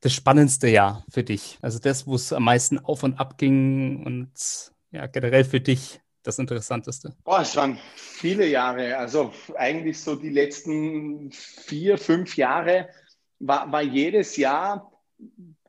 [0.00, 1.58] das spannendste Jahr für dich?
[1.62, 6.00] Also das, wo es am meisten auf und ab ging und ja, generell für dich
[6.22, 7.14] das Interessanteste?
[7.24, 8.96] Boah, es waren viele Jahre.
[8.96, 12.88] Also eigentlich so die letzten vier, fünf Jahre
[13.38, 14.92] war, war jedes Jahr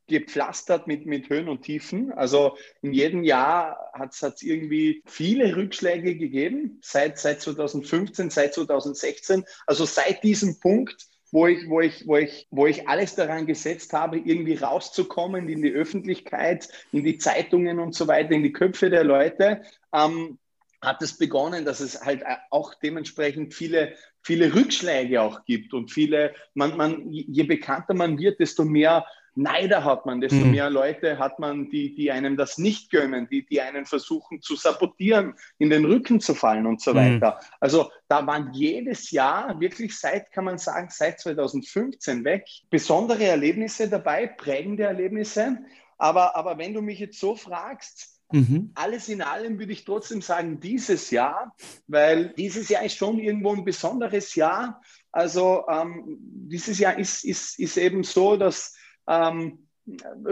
[0.07, 2.11] gepflastert mit, mit Höhen und Tiefen.
[2.11, 9.45] Also in jedem Jahr hat es irgendwie viele Rückschläge gegeben, seit, seit 2015, seit 2016.
[9.67, 13.93] Also seit diesem Punkt, wo ich, wo, ich, wo, ich, wo ich alles daran gesetzt
[13.93, 18.89] habe, irgendwie rauszukommen in die Öffentlichkeit, in die Zeitungen und so weiter, in die Köpfe
[18.89, 19.61] der Leute,
[19.93, 20.39] ähm,
[20.81, 26.33] hat es begonnen, dass es halt auch dementsprechend viele, viele Rückschläge auch gibt und viele,
[26.53, 29.05] man, man, je bekannter man wird, desto mehr
[29.39, 30.51] Neider hat man, desto mhm.
[30.51, 34.57] mehr Leute hat man, die, die einem das nicht gönnen, die, die einen versuchen zu
[34.57, 36.97] sabotieren, in den Rücken zu fallen und so mhm.
[36.97, 37.39] weiter.
[37.61, 43.87] Also da waren jedes Jahr, wirklich seit, kann man sagen, seit 2015 weg, besondere Erlebnisse
[43.87, 45.59] dabei, prägende Erlebnisse.
[45.97, 48.69] Aber, aber wenn du mich jetzt so fragst, Mhm.
[48.75, 51.55] Alles in allem würde ich trotzdem sagen, dieses Jahr,
[51.87, 54.83] weil dieses Jahr ist schon irgendwo ein besonderes Jahr.
[55.11, 58.75] Also ähm, dieses Jahr ist, ist, ist eben so, dass
[59.09, 59.67] ähm,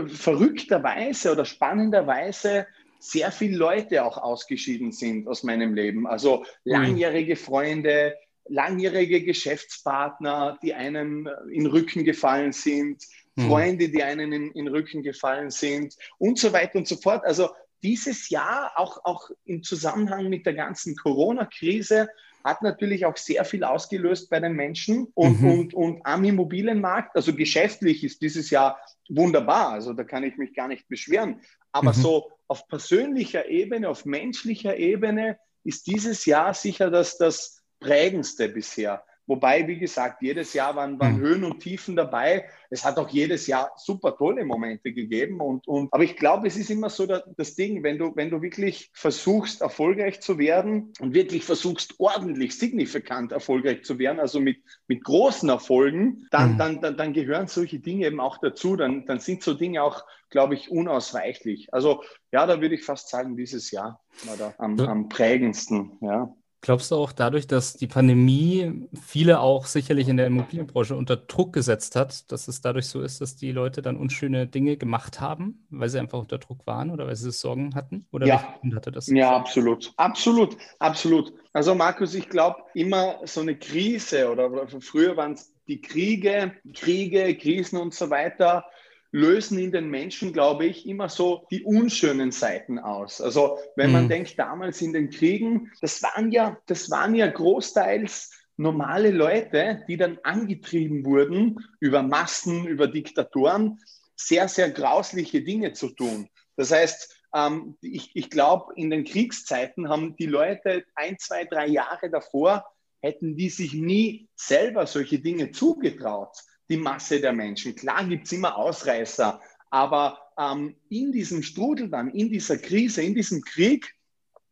[0.08, 2.68] verrückterweise oder spannenderweise
[3.00, 6.08] sehr viele Leute auch ausgeschieden sind aus meinem Leben.
[6.08, 13.04] Also langjährige Freunde, langjährige Geschäftspartner, die einem in den Rücken gefallen sind,
[13.36, 13.48] mhm.
[13.48, 17.24] Freunde, die einem in, in den Rücken gefallen sind und so weiter und so fort.
[17.26, 17.50] Also
[17.84, 22.08] dieses Jahr, auch, auch im Zusammenhang mit der ganzen Corona-Krise,
[22.48, 25.52] hat natürlich auch sehr viel ausgelöst bei den Menschen und, mhm.
[25.52, 27.16] und, und am Immobilienmarkt.
[27.16, 28.80] Also geschäftlich ist dieses Jahr
[29.10, 31.42] wunderbar, also da kann ich mich gar nicht beschweren.
[31.74, 32.02] Aber mhm.
[32.02, 39.04] so auf persönlicher Ebene, auf menschlicher Ebene ist dieses Jahr sicher das, das prägendste bisher.
[39.28, 41.22] Wobei, wie gesagt, jedes Jahr waren, waren mhm.
[41.22, 42.46] Höhen und Tiefen dabei.
[42.70, 45.42] Es hat auch jedes Jahr super tolle Momente gegeben.
[45.42, 48.30] Und, und, aber ich glaube, es ist immer so das, das Ding, wenn du, wenn
[48.30, 54.40] du wirklich versuchst, erfolgreich zu werden und wirklich versuchst, ordentlich, signifikant erfolgreich zu werden, also
[54.40, 56.58] mit, mit großen Erfolgen, dann, mhm.
[56.58, 58.78] dann, dann, dann gehören solche Dinge eben auch dazu.
[58.78, 61.74] Dann, dann sind so Dinge auch, glaube ich, unausweichlich.
[61.74, 65.98] Also ja, da würde ich fast sagen, dieses Jahr war da am, am prägendsten.
[66.00, 66.34] Ja.
[66.68, 71.54] Glaubst du auch dadurch, dass die Pandemie viele auch sicherlich in der Immobilienbranche unter Druck
[71.54, 75.66] gesetzt hat, dass es dadurch so ist, dass die Leute dann unschöne Dinge gemacht haben,
[75.70, 78.06] weil sie einfach unter Druck waren oder weil sie Sorgen hatten?
[78.12, 78.60] Oder ja.
[78.76, 79.08] hatte das?
[79.08, 79.94] Ja, absolut.
[79.96, 81.32] Absolut, absolut.
[81.54, 87.34] Also Markus, ich glaube, immer so eine Krise oder früher waren es die Kriege, Kriege,
[87.38, 88.66] Krisen und so weiter
[89.12, 93.22] lösen in den Menschen, glaube ich, immer so die unschönen Seiten aus.
[93.22, 94.10] Also wenn man mhm.
[94.10, 99.98] denkt, damals in den Kriegen, das waren ja, das waren ja großteils normale Leute, die
[99.98, 103.80] dann angetrieben wurden, über Massen, über Diktatoren,
[104.16, 106.28] sehr, sehr grausliche Dinge zu tun.
[106.56, 111.68] Das heißt, ähm, ich, ich glaube, in den Kriegszeiten haben die Leute ein, zwei, drei
[111.68, 112.66] Jahre davor,
[113.00, 116.36] hätten die sich nie selber solche Dinge zugetraut
[116.70, 117.76] die Masse der Menschen.
[117.76, 123.16] Klar gibt es immer Ausreißer, aber ähm, in diesem Strudel dann, in dieser Krise, in
[123.16, 123.96] diesem Krieg,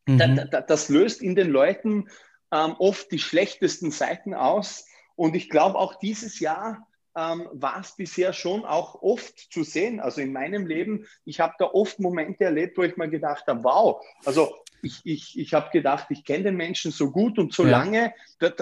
[0.05, 0.17] mhm.
[0.17, 2.09] da, da, das löst in den Leuten
[2.51, 4.85] ähm, oft die schlechtesten Seiten aus.
[5.15, 9.99] Und ich glaube, auch dieses Jahr ähm, war es bisher schon auch oft zu sehen.
[9.99, 13.63] Also in meinem Leben, ich habe da oft Momente erlebt, wo ich mir gedacht habe,
[13.63, 14.53] wow, also
[14.85, 17.71] ich, ich, ich habe gedacht, ich kenne den Menschen so gut und so ja.
[17.71, 18.13] lange,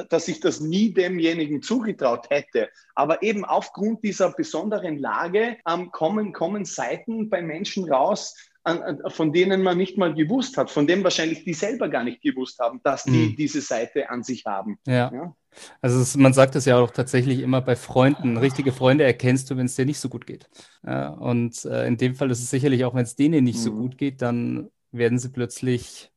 [0.09, 2.69] dass, ich das nie demjenigen zugetraut hätte.
[2.95, 9.33] Aber eben aufgrund dieser besonderen Lage ähm, kommen, kommen Seiten bei Menschen raus, an, von
[9.33, 12.79] denen man nicht mal gewusst hat, von denen wahrscheinlich die selber gar nicht gewusst haben,
[12.83, 13.35] dass die mhm.
[13.35, 14.79] diese Seite an sich haben.
[14.87, 15.11] Ja.
[15.13, 15.35] ja?
[15.81, 18.37] Also es, man sagt es ja auch tatsächlich immer bei Freunden.
[18.37, 20.49] Richtige Freunde erkennst du, wenn es dir nicht so gut geht.
[20.85, 23.63] Ja, und äh, in dem Fall ist es sicherlich auch, wenn es denen nicht mhm.
[23.63, 26.12] so gut geht, dann werden sie plötzlich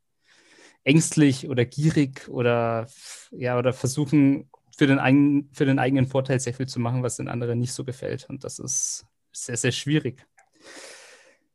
[0.87, 2.87] ängstlich oder gierig oder,
[3.33, 7.17] ja, oder versuchen für den, eigenen, für den eigenen Vorteil sehr viel zu machen, was
[7.17, 8.29] den anderen nicht so gefällt.
[8.31, 10.27] Und das ist sehr, sehr schwierig.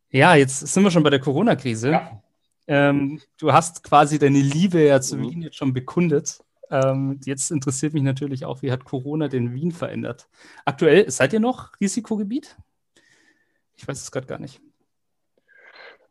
[0.10, 1.92] Ja, jetzt sind wir schon bei der Corona-Krise.
[1.92, 2.24] Ja.
[2.68, 5.22] Ähm, du hast quasi deine Liebe ja zu mhm.
[5.22, 6.40] Wien jetzt schon bekundet.
[6.70, 10.28] Ähm, jetzt interessiert mich natürlich auch, wie hat Corona den Wien verändert?
[10.66, 12.58] Aktuell, seid ihr noch Risikogebiet?
[13.76, 14.62] Ich weiß es gerade gar nicht.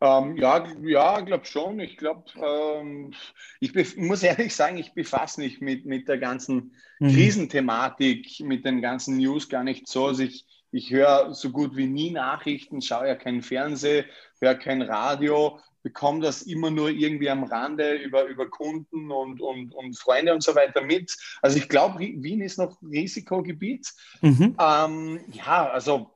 [0.01, 1.79] Ähm, ja, ja, glaube schon.
[1.79, 3.13] Ich glaube, ähm,
[3.59, 7.13] ich muss ehrlich sagen, ich befasse mich mit, mit der ganzen mhm.
[7.13, 10.07] Krisenthematik, mit den ganzen News gar nicht so.
[10.07, 14.05] Also ich, ich höre so gut wie nie Nachrichten, schaue ja kein Fernsehen,
[14.39, 19.71] höre kein Radio, bekomme das immer nur irgendwie am Rande über, über Kunden und, und,
[19.73, 21.15] und Freunde und so weiter mit.
[21.43, 23.87] Also ich glaube, Wien ist noch Risikogebiet.
[24.21, 24.55] Mhm.
[24.59, 26.11] Ähm, ja, also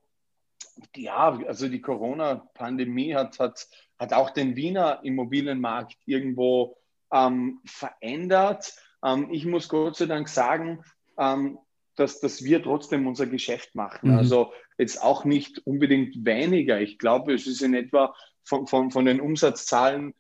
[0.95, 3.67] ja, also die Corona-Pandemie hat, hat,
[3.99, 6.77] hat auch den Wiener Immobilienmarkt irgendwo
[7.11, 8.73] ähm, verändert.
[9.03, 10.83] Ähm, ich muss Gott sei Dank sagen,
[11.17, 11.57] ähm,
[11.95, 14.11] dass, dass wir trotzdem unser Geschäft machen.
[14.11, 14.17] Mhm.
[14.17, 16.81] Also jetzt auch nicht unbedingt weniger.
[16.81, 20.13] Ich glaube, es ist in etwa von, von, von den Umsatzzahlen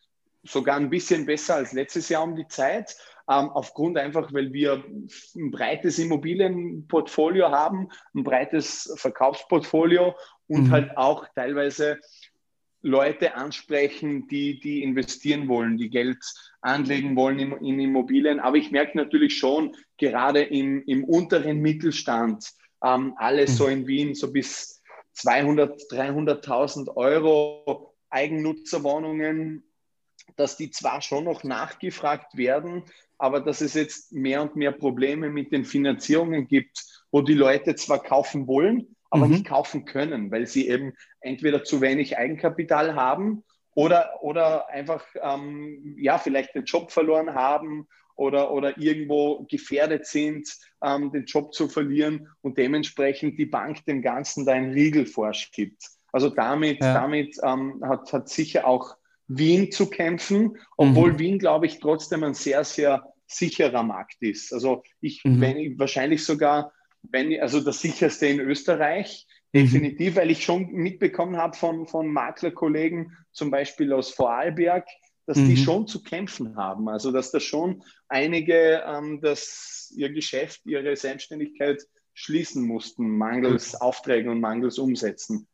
[0.43, 2.95] sogar ein bisschen besser als letztes Jahr um die Zeit.
[3.27, 4.83] Ähm, aufgrund einfach, weil wir
[5.35, 10.15] ein breites Immobilienportfolio haben, ein breites Verkaufsportfolio
[10.47, 10.71] und mhm.
[10.71, 11.99] halt auch teilweise
[12.81, 16.23] Leute ansprechen, die, die investieren wollen, die Geld
[16.61, 18.39] anlegen wollen in, in Immobilien.
[18.39, 22.47] Aber ich merke natürlich schon, gerade im, im unteren Mittelstand,
[22.83, 23.55] ähm, alles mhm.
[23.55, 29.63] so in Wien, so bis 200, 300.000 Euro Eigennutzerwohnungen,
[30.35, 32.83] dass die zwar schon noch nachgefragt werden,
[33.17, 37.75] aber dass es jetzt mehr und mehr Probleme mit den Finanzierungen gibt, wo die Leute
[37.75, 39.31] zwar kaufen wollen, aber mhm.
[39.31, 45.95] nicht kaufen können, weil sie eben entweder zu wenig Eigenkapital haben oder, oder einfach ähm,
[45.97, 50.47] ja, vielleicht den Job verloren haben oder, oder irgendwo gefährdet sind,
[50.83, 55.83] ähm, den Job zu verlieren und dementsprechend die Bank dem Ganzen da einen Riegel vorschiebt.
[56.11, 56.93] Also damit, ja.
[56.93, 58.95] damit ähm, hat, hat sicher auch
[59.27, 61.19] Wien zu kämpfen, obwohl mhm.
[61.19, 64.53] Wien, glaube ich, trotzdem ein sehr, sehr sicherer Markt ist.
[64.53, 65.41] Also ich, mhm.
[65.41, 66.71] wenn ich wahrscheinlich sogar,
[67.11, 69.59] wenn also das sicherste in Österreich, mhm.
[69.59, 74.87] definitiv, weil ich schon mitbekommen habe von, von Maklerkollegen, zum Beispiel aus Vorarlberg,
[75.25, 75.49] dass mhm.
[75.49, 76.87] die schon zu kämpfen haben.
[76.89, 81.81] Also dass da schon einige ähm, das, ihr Geschäft, ihre Selbstständigkeit
[82.13, 85.47] schließen mussten, mangels Aufträgen und mangels Umsätzen.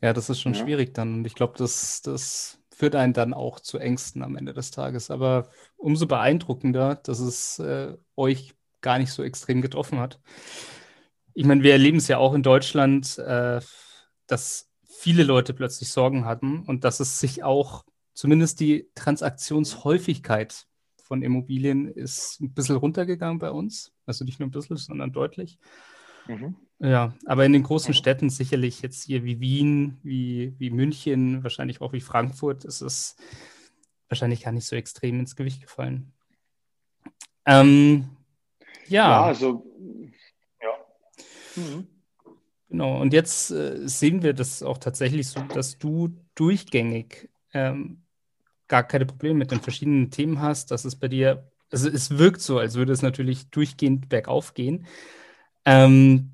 [0.00, 0.64] Ja, das ist schon ja.
[0.64, 1.16] schwierig dann.
[1.16, 5.10] Und ich glaube, das, das führt einen dann auch zu Ängsten am Ende des Tages.
[5.10, 10.20] Aber umso beeindruckender, dass es äh, euch gar nicht so extrem getroffen hat.
[11.38, 13.60] Ich meine, wir erleben es ja auch in Deutschland, äh,
[14.26, 20.66] dass viele Leute plötzlich Sorgen hatten und dass es sich auch zumindest die Transaktionshäufigkeit
[21.00, 23.92] von Immobilien ist ein bisschen runtergegangen bei uns.
[24.04, 25.60] Also nicht nur ein bisschen, sondern deutlich.
[26.26, 26.56] Mhm.
[26.80, 31.80] Ja, aber in den großen Städten sicherlich jetzt hier wie Wien, wie, wie München, wahrscheinlich
[31.80, 33.14] auch wie Frankfurt, ist es
[34.08, 36.12] wahrscheinlich gar nicht so extrem ins Gewicht gefallen.
[37.46, 38.08] Ähm,
[38.88, 39.08] ja.
[39.08, 39.64] ja, also.
[41.58, 41.86] Mhm.
[42.68, 48.02] Genau, und jetzt äh, sehen wir das auch tatsächlich so, dass du durchgängig ähm,
[48.68, 52.42] gar keine Probleme mit den verschiedenen Themen hast, dass es bei dir, also es wirkt
[52.42, 54.86] so, als würde es natürlich durchgehend bergauf gehen.
[55.64, 56.32] Ähm,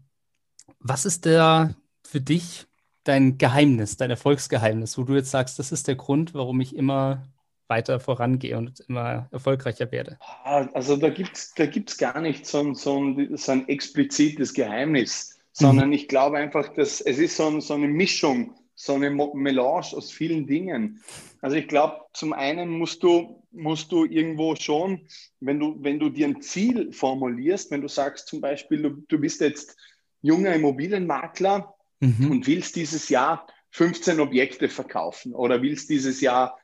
[0.80, 2.66] was ist da für dich
[3.04, 7.22] dein Geheimnis, dein Erfolgsgeheimnis, wo du jetzt sagst, das ist der Grund, warum ich immer
[7.68, 10.18] weiter vorangehe und immer erfolgreicher werde?
[10.44, 14.52] Ah, also da gibt es da gibt's gar nicht so, so, ein, so ein explizites
[14.52, 15.94] Geheimnis, sondern mhm.
[15.94, 20.10] ich glaube einfach, dass es ist so, ein, so eine Mischung, so eine Melange aus
[20.10, 21.00] vielen Dingen.
[21.40, 25.06] Also ich glaube, zum einen musst du, musst du irgendwo schon,
[25.40, 29.18] wenn du, wenn du dir ein Ziel formulierst, wenn du sagst zum Beispiel, du, du
[29.18, 29.76] bist jetzt
[30.22, 32.30] junger Immobilienmakler mhm.
[32.30, 36.58] und willst dieses Jahr 15 Objekte verkaufen oder willst dieses Jahr,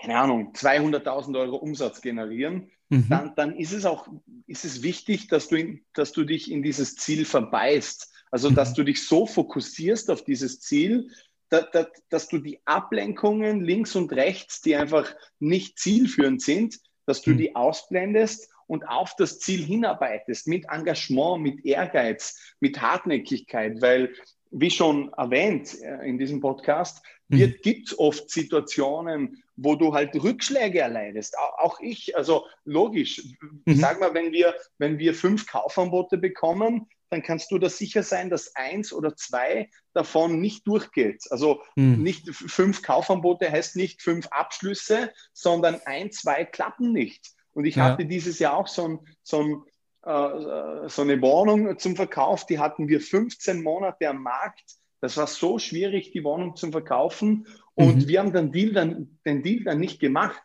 [0.00, 3.06] keine Ahnung, 200.000 Euro Umsatz generieren, mhm.
[3.08, 4.08] dann, dann ist es auch
[4.46, 8.12] ist es wichtig, dass du, in, dass du dich in dieses Ziel verbeißt.
[8.30, 8.54] Also, mhm.
[8.54, 11.10] dass du dich so fokussierst auf dieses Ziel,
[11.50, 17.22] dass, dass, dass du die Ablenkungen links und rechts, die einfach nicht zielführend sind, dass
[17.22, 17.38] du mhm.
[17.38, 24.14] die ausblendest und auf das Ziel hinarbeitest mit Engagement, mit Ehrgeiz, mit Hartnäckigkeit, weil,
[24.52, 27.54] wie schon erwähnt äh, in diesem Podcast, mhm.
[27.62, 31.36] gibt es oft Situationen, wo du halt Rückschläge erleidest.
[31.58, 33.74] Auch ich, also logisch, mhm.
[33.74, 38.30] sag mal, wenn wir, wenn wir fünf Kaufanbote bekommen, dann kannst du da sicher sein,
[38.30, 41.24] dass eins oder zwei davon nicht durchgeht.
[41.30, 42.02] Also mhm.
[42.02, 47.32] nicht fünf Kaufanbote heißt nicht fünf Abschlüsse, sondern ein, zwei klappen nicht.
[47.52, 47.84] Und ich ja.
[47.84, 49.62] hatte dieses Jahr auch so, ein, so, ein,
[50.02, 54.79] äh, so eine Wohnung zum Verkauf, die hatten wir 15 Monate am Markt.
[55.00, 57.46] Das war so schwierig, die Wohnung zu verkaufen.
[57.74, 58.08] Und mhm.
[58.08, 60.42] wir haben den Deal, dann, den Deal dann nicht gemacht,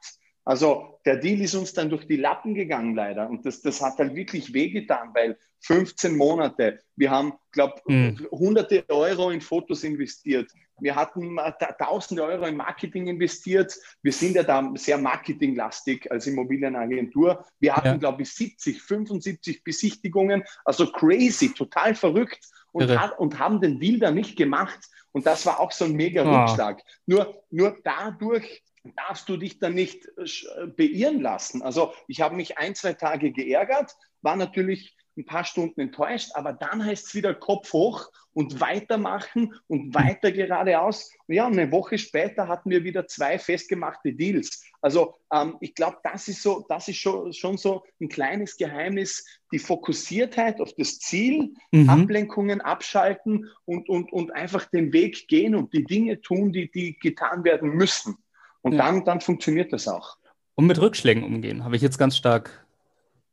[0.48, 3.98] Also der Deal ist uns dann durch die Lappen gegangen leider und das, das hat
[3.98, 8.28] halt wirklich wehgetan, weil 15 Monate, wir haben, glaube mhm.
[8.30, 11.38] hunderte Euro in Fotos investiert, wir hatten
[11.80, 17.88] tausende Euro in Marketing investiert, wir sind ja da sehr marketinglastig als Immobilienagentur, wir hatten,
[17.88, 17.98] ja.
[17.98, 22.46] glaube ich, 70, 75 Besichtigungen, also crazy, total verrückt
[22.76, 24.80] und, hat, und haben den Deal dann nicht gemacht
[25.14, 26.42] und das war auch so ein mega oh.
[26.42, 26.82] Rückschlag.
[27.06, 28.64] Nur, nur dadurch
[28.98, 31.62] darfst du dich dann nicht äh, beirren lassen.
[31.62, 36.54] Also ich habe mich ein, zwei Tage geärgert, war natürlich ein paar Stunden enttäuscht, aber
[36.54, 41.10] dann heißt es wieder Kopf hoch und weitermachen und weiter geradeaus.
[41.28, 44.64] Ja, eine Woche später hatten wir wieder zwei festgemachte Deals.
[44.82, 49.26] Also ähm, ich glaube, das ist so, das ist schon, schon so ein kleines Geheimnis,
[49.54, 51.90] die Fokussiertheit auf das Ziel, mhm.
[51.90, 57.00] Ablenkungen abschalten und, und, und einfach den Weg gehen und die Dinge tun, die, die
[57.00, 58.18] getan werden müssen.
[58.62, 58.86] Und ja.
[58.86, 60.18] dann, dann funktioniert das auch.
[60.56, 62.65] Und mit Rückschlägen umgehen, habe ich jetzt ganz stark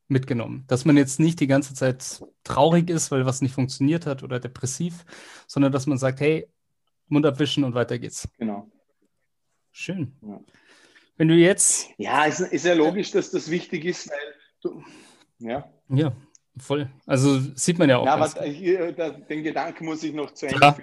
[0.09, 0.65] mitgenommen.
[0.69, 4.41] Dass man jetzt nicht die ganze Zeit traurig ist, weil was nicht funktioniert hat oder
[4.41, 5.05] depressiv,
[5.47, 6.49] sondern dass man sagt, hey,
[7.09, 8.29] Mund abwischen und weiter geht's.
[8.39, 8.71] Genau.
[9.71, 10.13] Schön.
[10.23, 10.41] Ja.
[11.17, 11.91] Wenn du jetzt.
[11.99, 14.83] Ja, ist, ist ja logisch, dass das wichtig ist, weil du.
[15.39, 15.71] Ja.
[15.89, 16.13] Ja,
[16.59, 16.91] voll.
[17.07, 18.07] Also sieht man ja auch.
[18.07, 20.77] Ja, aber hier, da, den Gedanken muss ich noch zu Ende ja,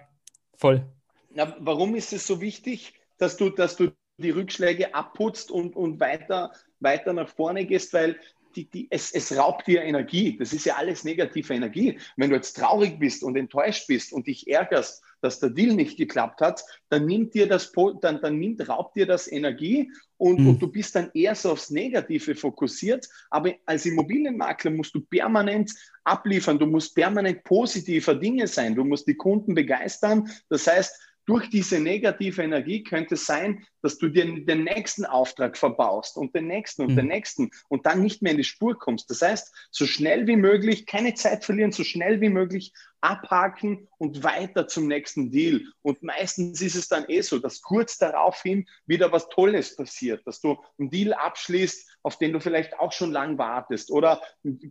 [0.55, 0.85] Voll.
[1.31, 5.99] Na, warum ist es so wichtig, dass du, dass du die Rückschläge abputzt und, und
[5.99, 7.93] weiter, weiter nach vorne gehst?
[7.93, 8.19] Weil
[8.55, 10.37] die, die, es, es raubt dir Energie.
[10.37, 11.99] Das ist ja alles negative Energie.
[12.17, 15.97] Wenn du jetzt traurig bist und enttäuscht bist und dich ärgerst, dass der Deal nicht
[15.97, 17.71] geklappt hat, dann nimmt dir das,
[18.01, 20.49] dann, dann nimmt, raubt dir das Energie und, mhm.
[20.49, 23.07] und du bist dann eher so aufs Negative fokussiert.
[23.29, 25.71] Aber als Immobilienmakler musst du permanent
[26.03, 26.57] abliefern.
[26.57, 28.75] Du musst permanent positiver Dinge sein.
[28.75, 30.29] Du musst die Kunden begeistern.
[30.49, 35.57] Das heißt, durch diese negative Energie könnte es sein, dass du dir den nächsten Auftrag
[35.57, 36.95] verbaust und den nächsten und mhm.
[36.95, 39.11] den nächsten und dann nicht mehr in die Spur kommst.
[39.11, 44.23] Das heißt, so schnell wie möglich, keine Zeit verlieren, so schnell wie möglich abhaken und
[44.23, 45.61] weiter zum nächsten Deal.
[45.83, 50.41] Und meistens ist es dann eh so, dass kurz daraufhin wieder was Tolles passiert, dass
[50.41, 53.91] du einen Deal abschließt, auf den du vielleicht auch schon lang wartest.
[53.91, 54.19] Oder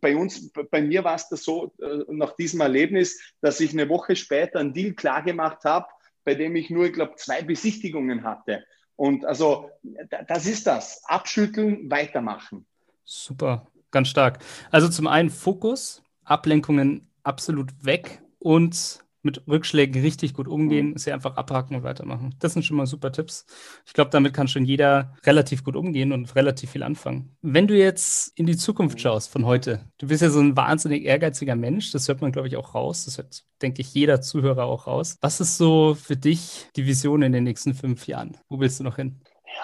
[0.00, 3.88] bei uns, bei mir war es das so, äh, nach diesem Erlebnis, dass ich eine
[3.88, 5.86] Woche später einen Deal klargemacht habe,
[6.24, 8.64] bei dem ich nur, ich glaube, zwei Besichtigungen hatte.
[8.96, 9.70] Und also,
[10.26, 11.02] das ist das.
[11.04, 12.66] Abschütteln, weitermachen.
[13.04, 14.40] Super, ganz stark.
[14.70, 20.94] Also zum einen Fokus, Ablenkungen absolut weg und mit Rückschlägen richtig gut umgehen, mhm.
[20.94, 22.34] ist ja einfach abhaken und weitermachen.
[22.38, 23.46] Das sind schon mal super Tipps.
[23.86, 27.36] Ich glaube, damit kann schon jeder relativ gut umgehen und relativ viel anfangen.
[27.42, 31.04] Wenn du jetzt in die Zukunft schaust von heute, du bist ja so ein wahnsinnig
[31.04, 33.04] ehrgeiziger Mensch, das hört man, glaube ich, auch raus.
[33.04, 35.16] Das hört, denke ich, jeder Zuhörer auch raus.
[35.20, 38.36] Was ist so für dich die Vision in den nächsten fünf Jahren?
[38.48, 39.20] Wo willst du noch hin?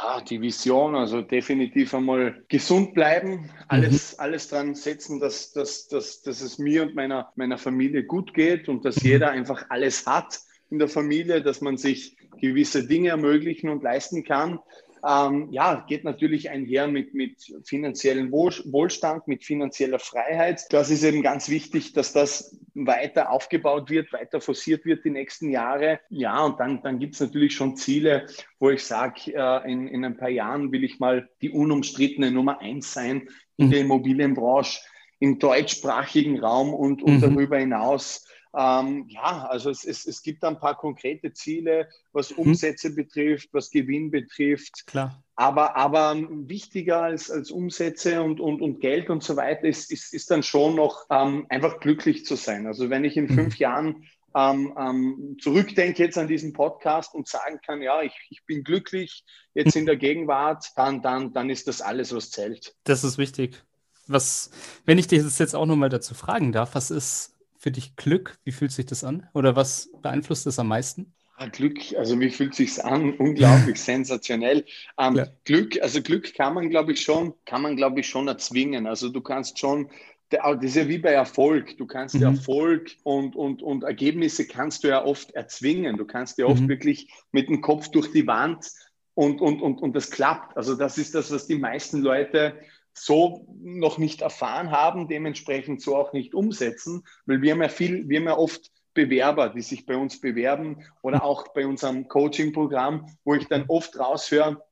[0.06, 4.20] Ja, die Vision, also definitiv einmal gesund bleiben, alles, mhm.
[4.20, 8.68] alles dran setzen, dass, dass, dass, dass es mir und meiner, meiner Familie gut geht
[8.68, 9.08] und dass mhm.
[9.08, 14.24] jeder einfach alles hat in der Familie, dass man sich gewisse Dinge ermöglichen und leisten
[14.24, 14.58] kann.
[15.06, 20.62] Ähm, ja, geht natürlich einher mit, mit finanziellem Wohlstand, mit finanzieller Freiheit.
[20.70, 25.50] Das ist eben ganz wichtig, dass das weiter aufgebaut wird, weiter forciert wird die nächsten
[25.50, 26.00] Jahre.
[26.08, 28.26] Ja, und dann, dann gibt es natürlich schon Ziele,
[28.58, 32.60] wo ich sage, äh, in, in ein paar Jahren will ich mal die unumstrittene Nummer
[32.60, 33.28] eins sein
[33.58, 33.70] in mhm.
[33.70, 34.80] der Immobilienbranche
[35.20, 37.20] im deutschsprachigen Raum und, und mhm.
[37.20, 38.26] darüber hinaus
[38.56, 42.38] ähm, ja, also es, es, es gibt ein paar konkrete Ziele, was mhm.
[42.38, 42.96] Umsätze mhm.
[42.96, 44.86] betrifft, was Gewinn betrifft.
[44.86, 45.22] Klar.
[45.36, 50.14] Aber, aber wichtiger als, als Umsätze und, und, und Geld und so weiter ist, ist,
[50.14, 52.66] ist dann schon noch ähm, einfach glücklich zu sein.
[52.66, 53.34] Also wenn ich in mhm.
[53.34, 54.04] fünf Jahren
[54.36, 59.24] ähm, ähm, zurückdenke jetzt an diesen Podcast und sagen kann, ja, ich, ich bin glücklich
[59.54, 62.74] jetzt in der Gegenwart, dann, dann, dann ist das alles, was zählt.
[62.84, 63.62] Das ist wichtig.
[64.06, 64.50] Was,
[64.84, 67.33] wenn ich dich jetzt auch nochmal dazu fragen darf, was ist
[67.64, 68.36] für dich Glück?
[68.44, 69.26] Wie fühlt sich das an?
[69.32, 71.14] Oder was beeinflusst das am meisten?
[71.36, 73.14] Ah, Glück, also wie fühlt sich an?
[73.14, 74.66] Unglaublich sensationell.
[74.98, 78.86] Ähm, Glück, also Glück kann man, glaube ich, schon, kann man, glaube ich, schon erzwingen.
[78.86, 79.88] Also du kannst schon,
[80.28, 81.78] das ist ja wie bei Erfolg.
[81.78, 82.24] Du kannst mhm.
[82.24, 85.96] Erfolg und, und, und Ergebnisse kannst du ja oft erzwingen.
[85.96, 86.68] Du kannst ja oft mhm.
[86.68, 88.70] wirklich mit dem Kopf durch die Wand
[89.14, 90.54] und, und, und, und das klappt.
[90.54, 92.60] Also das ist das, was die meisten Leute
[92.94, 98.08] so noch nicht erfahren haben, dementsprechend so auch nicht umsetzen, weil wir haben ja viel,
[98.08, 103.06] wir haben ja oft Bewerber, die sich bei uns bewerben oder auch bei unserem Coaching-Programm,
[103.24, 104.64] wo ich dann oft raushöre,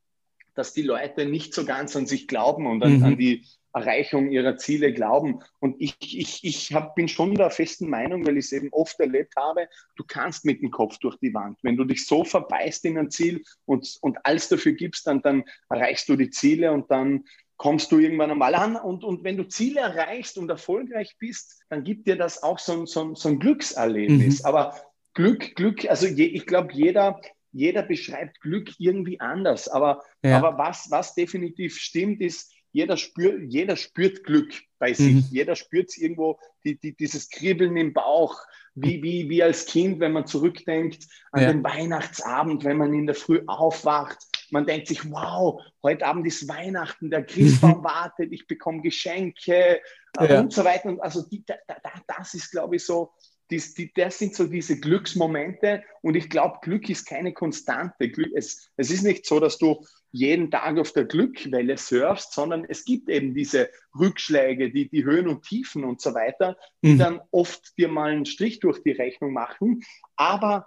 [0.55, 3.05] dass die Leute nicht so ganz an sich glauben und an, mhm.
[3.05, 5.41] an, die, Erreichung ihrer Ziele glauben.
[5.59, 8.99] Und ich, ich, ich hab, bin schon der festen Meinung, weil ich es eben oft
[9.01, 11.59] erlebt habe, du kannst mit dem Kopf durch die Wand.
[11.63, 15.45] Wenn du dich so verbeißt in ein Ziel und, und alles dafür gibst, dann, dann
[15.71, 17.25] erreichst du die Ziele und dann
[17.63, 18.75] kommst du irgendwann einmal an.
[18.75, 22.87] Und, und wenn du Ziele erreichst und erfolgreich bist, dann gibt dir das auch so,
[22.87, 24.41] so, so ein Glückserlebnis.
[24.41, 24.47] Mhm.
[24.47, 24.75] Aber
[25.15, 27.21] Glück, Glück, also je, ich glaube, jeder,
[27.53, 29.69] jeder beschreibt Glück irgendwie anders.
[29.69, 30.39] Aber, ja.
[30.39, 35.15] aber was, was definitiv stimmt, ist, jeder spürt, jeder spürt Glück bei sich.
[35.15, 35.29] Mhm.
[35.31, 38.41] Jeder spürt irgendwo die, die, dieses Kribbeln im Bauch,
[38.75, 41.53] wie, wie, wie als Kind, wenn man zurückdenkt an ja.
[41.53, 44.27] den Weihnachtsabend, wenn man in der Früh aufwacht.
[44.53, 49.81] Man denkt sich, wow, heute Abend ist Weihnachten, der Christbaum wartet, ich bekomme Geschenke
[50.19, 50.41] äh, ja.
[50.41, 50.91] und so weiter.
[50.91, 51.77] Und also die, da, da,
[52.07, 53.13] das ist, glaube ich, so
[53.51, 58.09] dies, die, das sind so diese Glücksmomente und ich glaube, Glück ist keine Konstante.
[58.09, 62.65] Glück, es, es ist nicht so, dass du jeden Tag auf der Glückwelle surfst, sondern
[62.69, 66.99] es gibt eben diese Rückschläge, die, die Höhen und Tiefen und so weiter, die mhm.
[66.99, 69.83] dann oft dir mal einen Strich durch die Rechnung machen.
[70.17, 70.67] Aber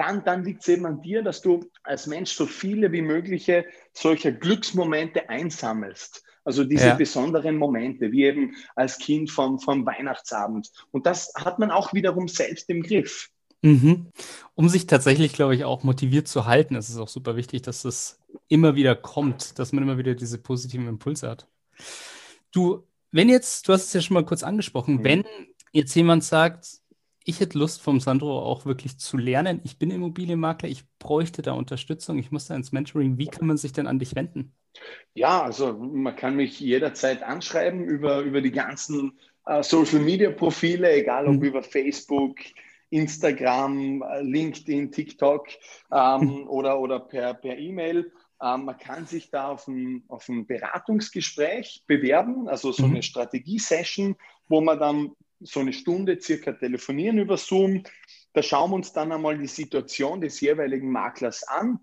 [0.00, 3.66] dann, dann liegt es eben an dir, dass du als Mensch so viele wie mögliche
[3.92, 6.24] solcher Glücksmomente einsammelst.
[6.42, 6.94] Also diese ja.
[6.94, 10.70] besonderen Momente, wie eben als Kind vom, vom Weihnachtsabend.
[10.90, 13.28] Und das hat man auch wiederum selbst im Griff.
[13.60, 14.06] Mhm.
[14.54, 17.82] Um sich tatsächlich, glaube ich, auch motiviert zu halten, ist es auch super wichtig, dass
[17.82, 21.46] das immer wieder kommt, dass man immer wieder diese positiven Impulse hat.
[22.52, 25.04] Du, wenn jetzt, du hast es ja schon mal kurz angesprochen, mhm.
[25.04, 25.24] wenn
[25.72, 26.79] jetzt jemand sagt,
[27.24, 31.52] ich hätte Lust vom Sandro auch wirklich zu lernen, ich bin Immobilienmakler, ich bräuchte da
[31.52, 34.54] Unterstützung, ich muss da ins Mentoring, wie kann man sich denn an dich wenden?
[35.14, 40.92] Ja, also man kann mich jederzeit anschreiben über, über die ganzen äh, Social Media Profile,
[40.92, 41.42] egal ob mhm.
[41.42, 42.38] über Facebook,
[42.90, 45.48] Instagram, äh, LinkedIn, TikTok
[45.92, 46.48] ähm, mhm.
[46.48, 48.12] oder, oder per, per E-Mail.
[48.42, 52.94] Ähm, man kann sich da auf ein, auf ein Beratungsgespräch bewerben, also so mhm.
[52.94, 54.16] eine Strategie-Session,
[54.48, 57.82] wo man dann so eine Stunde circa telefonieren über Zoom.
[58.32, 61.80] Da schauen wir uns dann einmal die Situation des jeweiligen Maklers an.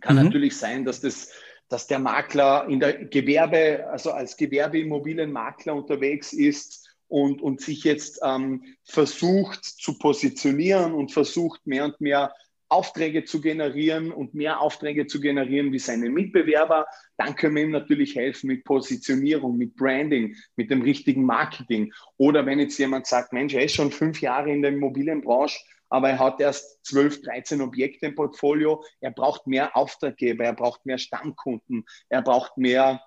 [0.00, 0.24] Kann mhm.
[0.24, 1.30] natürlich sein, dass das
[1.68, 8.20] dass der Makler in der Gewerbe, also als Gewerbeimmobilienmakler unterwegs ist und, und sich jetzt
[8.22, 12.34] ähm, versucht zu positionieren und versucht mehr und mehr
[12.68, 17.70] Aufträge zu generieren und mehr Aufträge zu generieren wie seine Mitbewerber, dann können wir ihm
[17.70, 21.92] natürlich helfen mit Positionierung, mit Branding, mit dem richtigen Marketing.
[22.16, 25.58] Oder wenn jetzt jemand sagt, Mensch, er ist schon fünf Jahre in der Immobilienbranche,
[25.88, 28.84] aber er hat erst 12, 13 Objekte im Portfolio.
[29.00, 33.00] Er braucht mehr Auftraggeber, er braucht mehr Stammkunden, er braucht mehr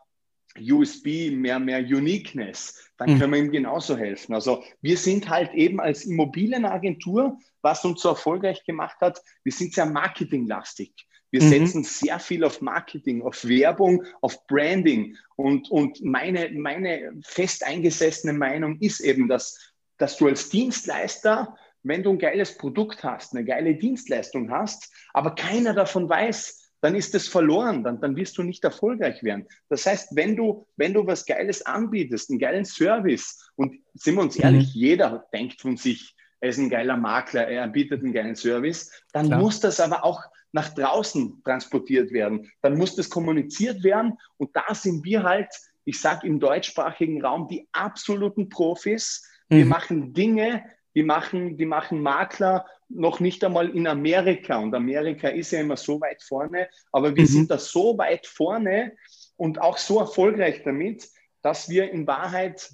[0.60, 3.20] USB, mehr, mehr Uniqueness, dann mhm.
[3.20, 4.34] können wir ihm genauso helfen.
[4.34, 9.74] Also wir sind halt eben als Immobilienagentur, was uns so erfolgreich gemacht hat, wir sind
[9.74, 10.94] sehr marketinglastig.
[11.30, 11.50] Wir mhm.
[11.50, 15.16] setzen sehr viel auf Marketing, auf Werbung, auf Branding.
[15.38, 22.04] Und, und meine, meine fest eingesessene Meinung ist eben, dass, dass du als Dienstleister wenn
[22.04, 27.14] du ein geiles Produkt hast, eine geile Dienstleistung hast, aber keiner davon weiß, dann ist
[27.16, 29.48] es verloren, dann, dann wirst du nicht erfolgreich werden.
[29.70, 34.24] Das heißt, wenn du, wenn du was Geiles anbietest, einen geilen Service, und sind wir
[34.24, 34.44] uns mhm.
[34.44, 38.92] ehrlich, jeder denkt von sich, er ist ein geiler Makler, er bietet einen geilen Service,
[39.14, 39.40] dann Klar.
[39.40, 40.22] muss das aber auch
[40.54, 42.52] nach draußen transportiert werden.
[42.62, 45.48] Dann muss das kommuniziert werden und da sind wir halt,
[45.86, 49.28] ich sage im deutschsprachigen Raum, die absoluten Profis.
[49.50, 49.70] Wir mhm.
[49.70, 50.64] machen Dinge,
[50.96, 52.66] die machen, die machen Makler
[52.96, 54.58] noch nicht einmal in Amerika.
[54.58, 57.28] Und Amerika ist ja immer so weit vorne, aber wir mhm.
[57.28, 58.94] sind da so weit vorne
[59.38, 61.10] und auch so erfolgreich damit,
[61.42, 62.72] dass wir in Wahrheit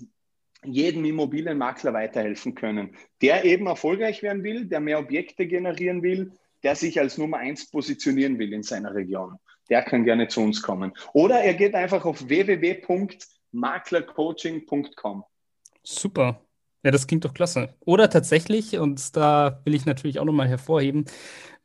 [0.63, 6.31] jedem Immobilienmakler weiterhelfen können, der eben erfolgreich werden will, der mehr Objekte generieren will,
[6.63, 9.37] der sich als Nummer eins positionieren will in seiner Region.
[9.69, 10.91] Der kann gerne zu uns kommen.
[11.13, 15.23] Oder er geht einfach auf www.maklercoaching.com.
[15.83, 16.41] Super.
[16.87, 17.75] Ja, das klingt doch klasse.
[17.81, 21.03] Oder tatsächlich, und da will ich natürlich auch nochmal hervorheben,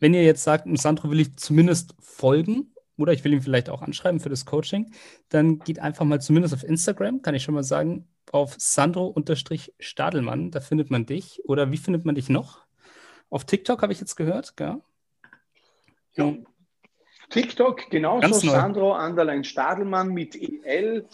[0.01, 3.83] wenn ihr jetzt sagt, Sandro will ich zumindest folgen oder ich will ihn vielleicht auch
[3.83, 4.93] anschreiben für das Coaching,
[5.29, 10.59] dann geht einfach mal zumindest auf Instagram, kann ich schon mal sagen, auf Sandro-Stadelmann, da
[10.59, 11.41] findet man dich.
[11.45, 12.67] Oder wie findet man dich noch?
[13.31, 14.81] Auf TikTok habe ich jetzt gehört, gell?
[16.15, 16.35] Ja.
[17.31, 21.07] TikTok, genauso Sandro Anderlein Stadelmann mit EL.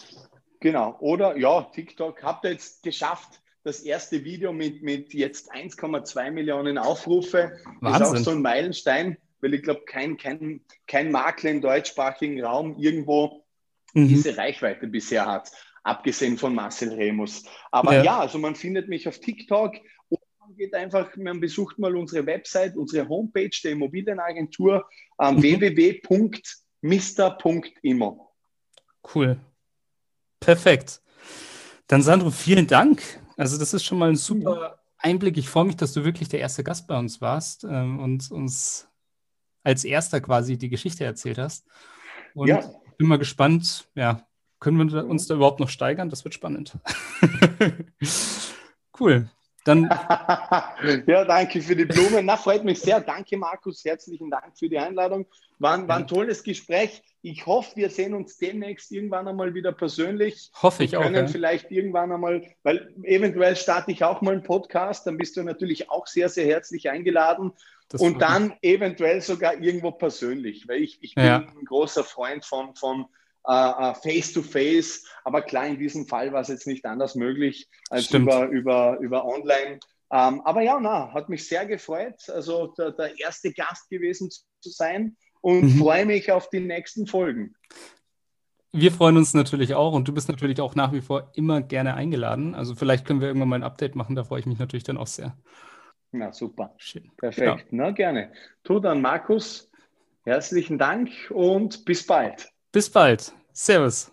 [0.61, 0.97] Genau.
[0.99, 3.39] Oder ja, TikTok habt ihr jetzt geschafft
[3.69, 7.59] das erste Video mit, mit jetzt 1,2 Millionen Aufrufe.
[7.81, 8.01] Wahnsinn.
[8.01, 12.79] Ist auch so ein Meilenstein, weil ich glaube, kein, kein, kein Makler im deutschsprachigen Raum
[12.79, 13.45] irgendwo
[13.93, 14.07] mhm.
[14.07, 15.51] diese Reichweite bisher hat,
[15.83, 17.43] abgesehen von Marcel Remus.
[17.71, 18.03] Aber ja.
[18.03, 19.75] ja, also man findet mich auf TikTok
[20.09, 24.89] und man geht einfach, man besucht mal unsere Website, unsere Homepage der Immobilienagentur
[25.21, 25.43] ähm, mhm.
[25.43, 28.31] www.mister.immo.
[29.13, 29.39] Cool.
[30.39, 31.01] Perfekt.
[31.85, 33.19] Dann Sandro, vielen Dank.
[33.39, 35.37] Also das ist schon mal ein super Einblick.
[35.37, 38.89] Ich freue mich, dass du wirklich der erste Gast bei uns warst ähm, und uns
[39.63, 41.65] als erster quasi die Geschichte erzählt hast.
[42.33, 42.69] Und ja.
[42.97, 44.27] bin mal gespannt, ja,
[44.59, 46.09] können wir uns da überhaupt noch steigern?
[46.09, 46.77] Das wird spannend.
[48.99, 49.29] cool.
[49.63, 49.83] Dann
[51.07, 52.25] ja, danke für die Blumen.
[52.25, 52.99] Na, freut mich sehr.
[52.99, 53.85] Danke, Markus.
[53.85, 55.25] Herzlichen Dank für die Einladung.
[55.59, 57.03] War, war ein tolles Gespräch.
[57.21, 60.49] Ich hoffe, wir sehen uns demnächst irgendwann einmal wieder persönlich.
[60.61, 61.03] Hoffe ich wir auch.
[61.03, 61.27] können ja.
[61.27, 65.89] vielleicht irgendwann einmal, weil eventuell starte ich auch mal einen Podcast, dann bist du natürlich
[65.89, 67.51] auch sehr, sehr herzlich eingeladen.
[67.89, 71.37] Das und dann eventuell sogar irgendwo persönlich, weil ich, ich bin ja.
[71.39, 73.07] ein großer Freund von, von
[73.43, 75.05] Face-to-Face, uh, -face.
[75.23, 79.25] aber klar, in diesem Fall war es jetzt nicht anders möglich als über, über, über
[79.25, 79.79] online.
[80.11, 84.29] Um, ähm, aber ja, na, hat mich sehr gefreut, also der, der erste Gast gewesen
[84.29, 85.79] zu sein und mhm.
[85.79, 87.55] freue mich auf die nächsten Folgen.
[88.71, 91.95] Wir freuen uns natürlich auch und du bist natürlich auch nach wie vor immer gerne
[91.95, 92.53] eingeladen.
[92.53, 94.97] Also vielleicht können wir irgendwann mal ein Update machen, da freue ich mich natürlich dann
[94.97, 95.35] auch sehr.
[96.11, 96.73] Na super.
[96.77, 97.11] Schön.
[97.17, 97.61] Perfekt.
[97.61, 97.65] Ja.
[97.71, 98.31] Na gerne.
[98.63, 99.71] Tu dann, Markus,
[100.23, 102.51] herzlichen Dank und bis bald.
[102.71, 103.33] Bis bald.
[103.53, 104.11] Servus.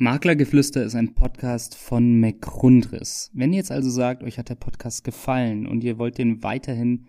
[0.00, 3.32] Maklergeflüster ist ein Podcast von McGrundriss.
[3.34, 7.08] Wenn ihr jetzt also sagt, euch hat der Podcast gefallen und ihr wollt den weiterhin